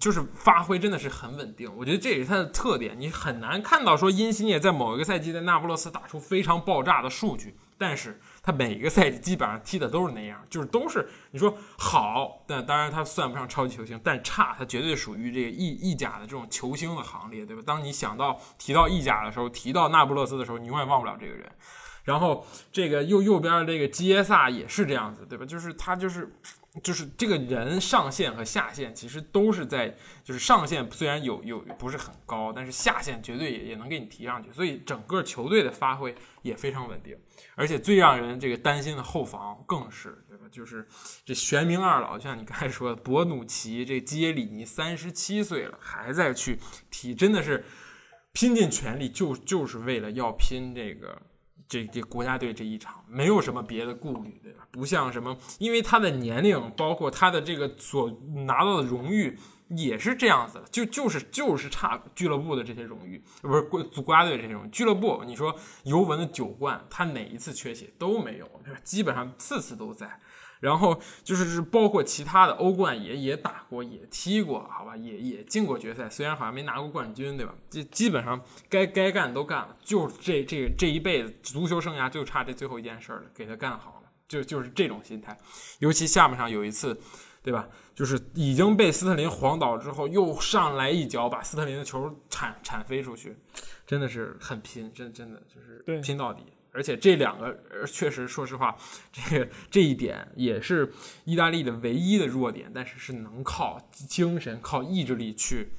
[0.00, 2.98] 就是发挥真的是很稳定，我觉得这也是他的特点。
[2.98, 17.62] 你很难看到说因西涅在某一个赛季在那不勒斯打出非常爆炸的数据，但是他每一个赛季基本上踢的都是那样，就是都是你说好，但当然他算不上超级球星，但差他绝对属于这个意意甲的这种球星的行列，对吧？
[17.64, 21.48] 当你想到提到意甲的时候，提到那不勒斯的时候，你永远忘不了这个人。
[22.04, 25.44] 然后这个右右边的这个基耶萨也是这样子，对吧？
[25.44, 26.34] 就是他就是，
[26.82, 37.16] 就是这个人上限和下限其实都是在，就是上限虽然有有不是很高，但是下限绝对也也能给你提上去，所以整个球队的发挥也非常稳定，
[37.54, 40.44] 而且最让人这个担心的后防更是，对吧？
[40.50, 40.86] 就是
[41.24, 46.58] 这玄冥二老，就像你刚才说的，博努奇这基耶里尼三十七岁了还在去
[46.90, 47.64] 踢，真的是
[48.32, 51.22] 拼尽全力，就就是为了要拼这个。
[51.68, 54.66] 这这国家队这一场没有什么别的顾虑，对吧？
[54.70, 58.10] 不像什么，因为他的年龄，包括他的这个所
[58.46, 59.38] 拿到的荣誉
[59.68, 64.68] 也是这样子的，就就是就是差俱乐部的这些荣誉，不是国国家队这些荣誉。
[64.70, 65.54] 俱乐部，你说
[65.84, 68.48] 尤文的九冠，他哪一次缺席都没有，
[68.82, 70.18] 基本上次次都在。
[70.60, 77.54] 然后就是是包括其他的欧冠也也打过也踢过，好吧，也也进过决赛，虽然好像没拿过冠军，对吧？
[77.70, 85.38] 这基本上该该干都干了，就这这这一辈子足球生涯就差这最后一件事了，给他干好了，就就是这种心态。
[85.78, 86.98] 尤其下半场有一次，
[87.42, 87.68] 对吧？
[87.94, 93.36] 就是已经被斯特林晃倒之后，又上来一脚把斯特林的球铲铲飞出去，
[93.86, 96.44] 真的是很拼，真真的就是拼到底。
[96.72, 97.56] 而且这两个
[97.86, 98.76] 确实，说实话，
[99.10, 100.92] 这个这一点也是
[101.24, 105.70] 意大利的唯一的弱点，但是是能靠精神、靠意志力去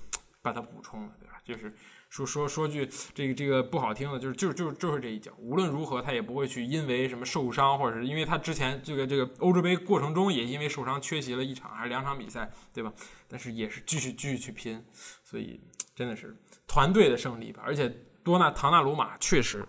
[0.42, 1.40] 把它补充的，对吧？
[1.46, 1.74] 就是
[2.10, 12.92] 说说说句这个这个不好听的，就是就就就是这一脚，无论如何他也不会去因为什么受伤，或者是因为他之前这个这个欧洲杯过程中也因为受伤缺席了一场还是两场比赛，对吧？
[13.28, 14.84] 但是也是继续继续去拼，
[15.24, 15.62] 所以
[15.96, 16.36] 真的是
[16.68, 17.62] 团队的胜利吧。
[17.66, 17.88] 而且
[18.24, 19.64] 多纳唐纳鲁马确实。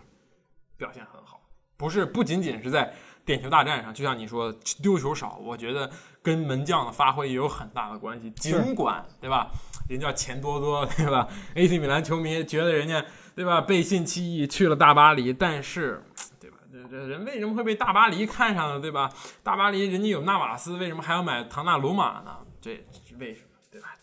[0.80, 1.42] 表现很好，
[1.76, 2.90] 不是不仅仅是在
[3.26, 4.50] 点球大战上，就像你说
[4.82, 5.90] 丢球少，我觉得
[6.22, 8.30] 跟门将的发挥也有很大的关系。
[8.30, 9.50] 尽管对吧，
[9.90, 13.04] 人叫钱多多对吧？AC 米兰球迷觉得人家
[13.36, 16.02] 对吧背信弃义去了大巴黎，但是
[16.40, 16.56] 对吧？
[16.72, 18.80] 这这人为什么会被大巴黎看上呢？
[18.80, 19.12] 对吧？
[19.42, 22.38] 大巴黎人家有纳瓦斯，为什么还要买唐纳鲁马呢？
[22.58, 22.74] 这
[23.06, 23.48] 是为什么？
[23.70, 23.94] 对吧？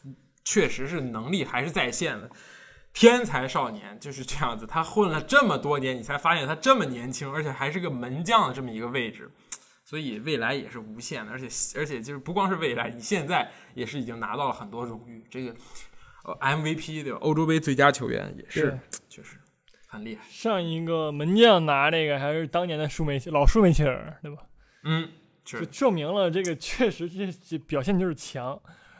[0.45, 2.30] 确实是能力还是在线的。
[2.94, 9.30] 天才少年就是这样子，他混了这么多年，你才发现他这么年轻，而且还是个门将的这么一个位置，
[9.86, 11.32] 所以未来也是无限的。
[11.32, 11.46] 而且
[11.78, 15.54] 而且就是不光是未来，你现在也是已经拿到了很多荣誉，这个
[16.24, 17.20] 呃 MVP 对吧？
[17.22, 19.38] 欧洲杯最佳球员也是，确实
[19.88, 20.26] 很厉害。
[20.28, 24.42] 上一个门将拿这个还是当年的舒梅老舒梅切尔对吧？
[24.84, 25.12] 嗯，
[25.46, 28.60] 就证明了这个确实这表现就是强。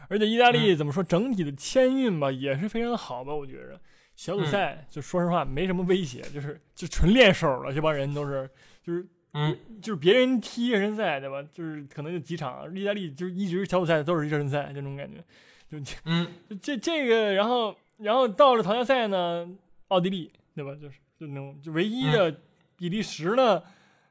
[0.10, 3.34] 而且意大利怎么说，整体的签运吧也是非常的好吧？
[3.34, 3.80] 我觉着
[4.16, 7.74] 小组赛就说实话没什么威胁，就是就纯练手了。
[7.74, 8.50] 这帮人都是
[8.82, 11.44] 就是嗯，就是别人踢热身赛对吧？
[11.54, 15.24] 就是可能就几场，意大利就是一直小组赛都是热身赛这种感觉，
[15.70, 16.28] 就嗯，
[16.62, 19.48] 这这个然后然后到了淘汰赛呢，
[19.90, 20.74] 奥地利对吧？
[20.82, 22.34] 就是就那种就唯一的
[22.76, 23.62] 比利时呢，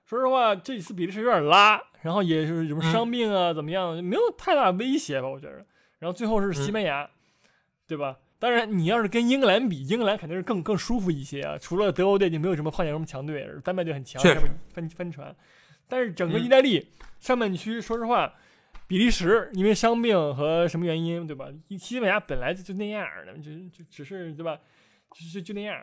[0.04, 5.26] 说实话这次比利时有点拉，然后也是什么伤病啊怎么样，没有太大威胁吧？
[5.28, 5.66] 我觉着。
[5.98, 7.08] 然后最后是西班牙，
[7.86, 8.18] 对吧？
[8.38, 11.56] 当然，你要是跟英格兰比，英格兰肯定是更更舒服一些啊。
[11.56, 14.22] 除了德国队就没有什么碰见什么强队，丹麦队很强，
[14.74, 15.34] 翻翻船。
[15.88, 16.86] 但是整个意大利
[17.18, 18.34] 上半区，说实话，
[18.86, 21.48] 比利时因为伤病和什么原因，对吧？
[21.78, 24.58] 西班牙本来就就那样的，就就只是对吧？
[25.14, 25.82] 就就就那样。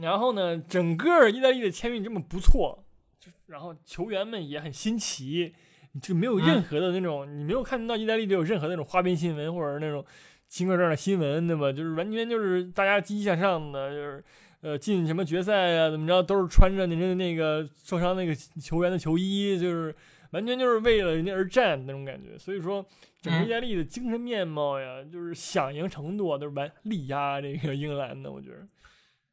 [0.00, 2.82] 然后呢，整个意大利的签运这么不错，
[3.20, 5.54] 就然后球员们也很新奇。
[6.00, 10.04] 就没有任何的那种，你没有看到意大利里有任何那种花边新闻或者那种
[10.48, 11.70] 情歌状的新闻，对吧？
[11.70, 14.24] 就是完全就是大家积极向上的，就是
[14.62, 19.94] 呃进什么决赛啊，怎么着都是穿着人家那个受伤那个球员的球衣，就是
[20.30, 22.38] 完全就是为了人家而战那种感觉。
[22.38, 22.84] 所以说，
[23.20, 28.66] 整个意大利的精神面貌呀，就是想赢程度啊都是完力压这个英格兰的，我觉得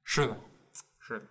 [0.03, 0.37] 是的，
[0.99, 1.25] 是的，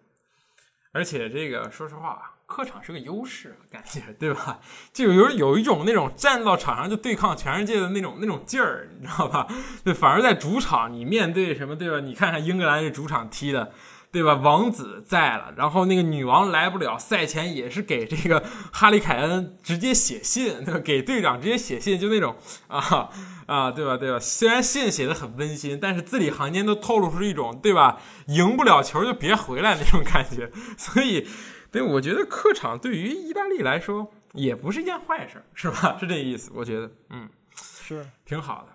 [0.93, 2.35] 而且这个说实话。
[2.49, 4.59] 客场是个优势，感觉对吧？
[4.92, 9.46] 就有有一种那种站到场上就对抗全世界的那种那种劲儿，你知道吧？
[9.84, 12.01] 对，反而在主场你面对什么，对吧？
[12.01, 13.70] 你看看英格兰这主场踢的。
[14.11, 14.32] 对吧？
[14.36, 18.42] 王子在了，然后那个女王来不了，赛前也是给这个
[18.72, 20.80] 哈利凯恩直接写信，对吧？
[20.80, 22.34] 给队长直接写信，就那种
[22.68, 23.11] 啊
[23.44, 23.99] 啊，对吧？
[23.99, 24.18] 对吧？
[24.18, 27.99] 虽然信写的很温馨，但是字里行间都透露出一种，对吧？
[28.28, 30.51] 赢不了球就别回来那种感觉。
[30.78, 31.28] 所以，
[31.70, 35.96] 对，我觉得客场对于意大利来说也不是一件坏事，是吧？
[36.00, 36.50] 是这意思？
[36.54, 38.68] 我觉得，嗯，是挺好的。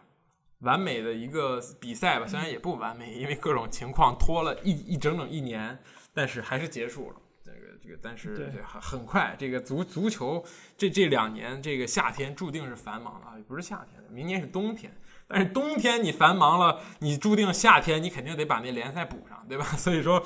[0.59, 5.77] 完美的一个比赛吧，虽然也不完美，因为各种情况拖了一一整整一年，
[6.13, 7.15] 但是还是结束了。
[7.43, 10.41] 这个这个，但是对很很快，这个足足球
[10.77, 14.95] 这这两年这个夏天注定是繁忙了啊，不是夏天，明年是冬天。
[15.27, 19.65] 但是冬天你繁忙了，你注定夏天你肯定得把那联赛补上，对吧？
[19.77, 20.23] 所以说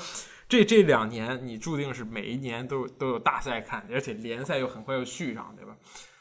[0.48, 5.76] 这这两年你注定是每一年都都有大赛看，而且联赛又很快又续上，对吧？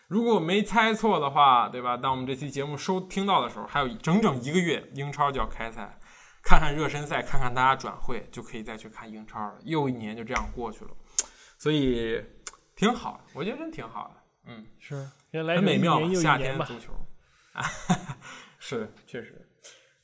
[0.08, 1.96] 如果我没猜错的话，对吧？
[1.96, 5.98] 当我们这期节目收听到的时候，还有整整一个月，英超就要开赛，
[6.42, 9.58] 看看热身赛，看看大家转会，就可以再去看英超了。
[9.64, 10.90] 又一年就这样过去了，
[11.58, 12.20] 所以
[12.74, 14.22] 挺好，我觉得真挺好的。
[14.48, 16.00] 嗯，是，很美妙。
[16.14, 16.92] 夏天足球，
[18.58, 19.44] 是，确实。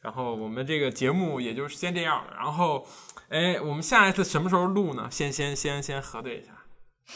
[0.00, 2.34] 然后我们这个节目也就先这样了。
[2.34, 2.84] 然后，
[3.32, 5.08] 哎，我们下一次什么时候录呢？
[5.10, 6.52] 先先先先核对一下。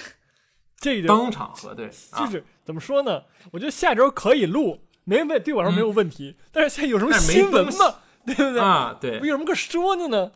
[0.80, 3.22] 这个当场核对，就是怎么说呢？
[3.52, 6.36] 我觉得下周可以录，没问，对我来说没有问题。
[6.50, 7.96] 但是现在有什么新闻吗？
[8.24, 8.60] 对不对？
[8.60, 10.32] 啊，对，有什么可说的呢？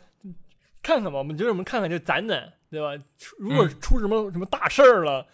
[0.83, 3.03] 看看吧，我们觉得我们看看就攒攒，对吧？
[3.39, 5.27] 如果出什么什么大事儿了，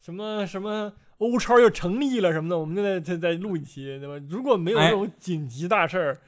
[0.00, 4.24] 什么什么欧超又成立了什么的，我们就再再再录一期，对吧？
[4.28, 6.18] 如果没有这种紧急大事儿，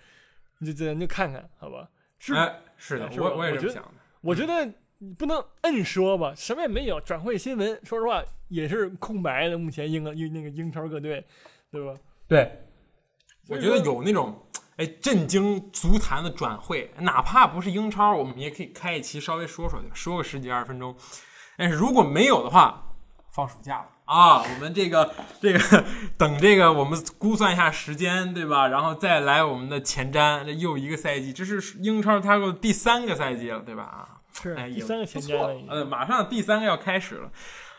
[0.59, 1.89] 你就咱就看看，好吧？
[2.19, 2.35] 是，
[2.83, 3.91] 是的，我我也这么想的。
[4.21, 4.73] 我觉得。
[5.05, 9.59] 你不能硬说吧，什么也没有，转会新闻，说实话也是空白的。
[9.59, 11.27] 目前英英那个英超各队，
[11.73, 11.93] 对吧？
[12.29, 12.69] 对，
[13.49, 14.41] 我觉得有那种
[14.77, 20.95] 哎震惊足坛的转会，哪怕不是英超，我们也可以开一期稍微说说，说个十几二十分钟。
[21.57, 22.95] 但是如果没有的话，
[23.33, 25.85] 放暑假了啊，我们这个这个
[26.17, 28.69] 等这个我们估算一下时间，对吧？
[28.69, 33.83] 然后再来我们的前瞻，这又一个赛季，这是英超它的第三个赛季了，对吧？
[33.83, 34.09] 啊。
[34.41, 37.31] 是，哎，第三个前瞻了，呃，马上第三个要开始了，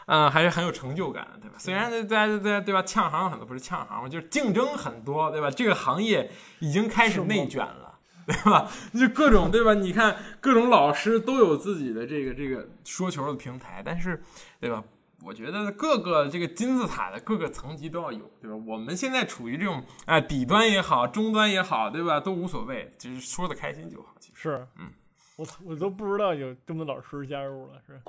[0.05, 1.55] 啊，还是很有成就感的，对吧？
[1.57, 5.49] 虽然在在在对吧，呛行很多，不是呛行嘛，就是竞争很多，对吧？
[5.49, 7.95] 这个行业已经开始内卷了，
[8.27, 8.69] 对吧？
[8.93, 9.73] 就各种对吧？
[9.73, 14.21] 你看各种老师都有自己的这个这个说球的平台，但是
[14.61, 14.83] 对吧？
[15.23, 18.57] 我觉得各个这个金字塔的各个层级都要有，对吧？
[18.67, 22.19] 我们现在处于这种哎底端也好，中端也好，对吧？
[22.19, 24.15] 都无所谓，就是说的开心就好。
[24.19, 24.91] 其实是，嗯。
[25.35, 27.99] 我我都不知道有这么多老师加入了，是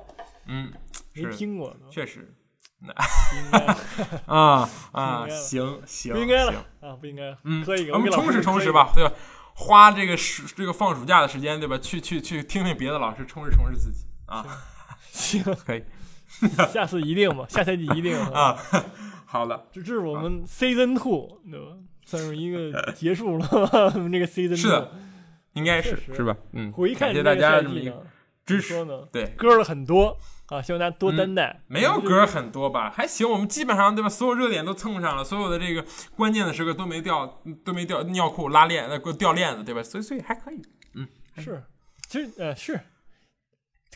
[0.46, 0.70] 嗯，
[1.14, 2.34] 没听过，确实，
[2.80, 3.58] 那应该
[4.26, 9.14] 啊 啊，行行，不应该了啊，不应该，嗯，可以，我们充实充实吧，对吧？
[9.54, 11.78] 花这个暑这个放暑假的时间，对吧？
[11.78, 14.44] 去去去听听别的老师，充实充实自己啊。
[15.10, 15.82] 行，可以，
[16.72, 18.56] 下次一定吧，下赛季一定啊。
[19.26, 21.76] 好了，这这是我们 season two 对吧？
[22.06, 23.48] 算是一个结束了，
[23.94, 24.92] 我们这个 season 是的，
[25.54, 26.36] 应该是是是吧？
[26.52, 28.06] 嗯，回看谢大家这么一个
[28.46, 30.16] 支持呢，对，歌了很多
[30.48, 31.62] 啊，希望大家多担待。
[31.66, 32.90] 没有歌很多吧？
[32.90, 34.08] 还行，我们基本上对吧？
[34.08, 39.82] 所有热点都蹭上了，所有的这个关键的时刻都没掉，都没掉尿裤拉链呃掉链子对吧？
[39.82, 40.62] 所以所以还可以，
[40.94, 41.08] 嗯，
[41.38, 41.64] 是，
[42.06, 42.78] 其实呃是。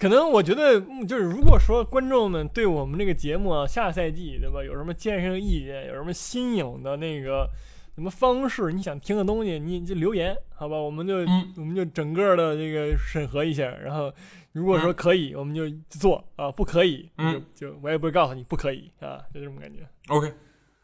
[0.01, 7.49] 可能我觉得，就是如果说观众们对我们这个节目啊，下赛季对吧，有什么建设意见，有什么新颖的那个
[7.96, 10.76] 什么方式，你想听的东西，你就留言，好吧？
[10.76, 11.16] 我们就
[11.57, 14.12] 我们就整个的这个审核一下，然后
[14.53, 19.80] 如果说可以，我们就做啊；不可以，嗯，就我也不会告诉你不可以啊，就这种感觉。
[20.09, 20.32] OK，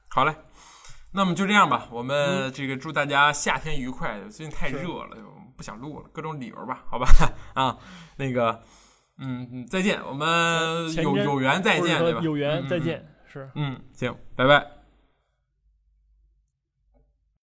[0.08, 0.34] 好嘞，
[1.12, 1.86] 那么就这样吧。
[1.92, 4.18] 我们这个祝大家夏天愉快。
[4.22, 5.16] 最近太热了，
[5.56, 7.06] 不想录了，各种理由吧，好吧？
[7.54, 7.78] 啊，
[8.16, 8.60] 那个。
[9.18, 12.20] 嗯嗯，再见，我们有有缘再见，对吧？
[12.22, 13.48] 有缘再见，是。
[13.54, 14.73] 嗯，行，拜拜。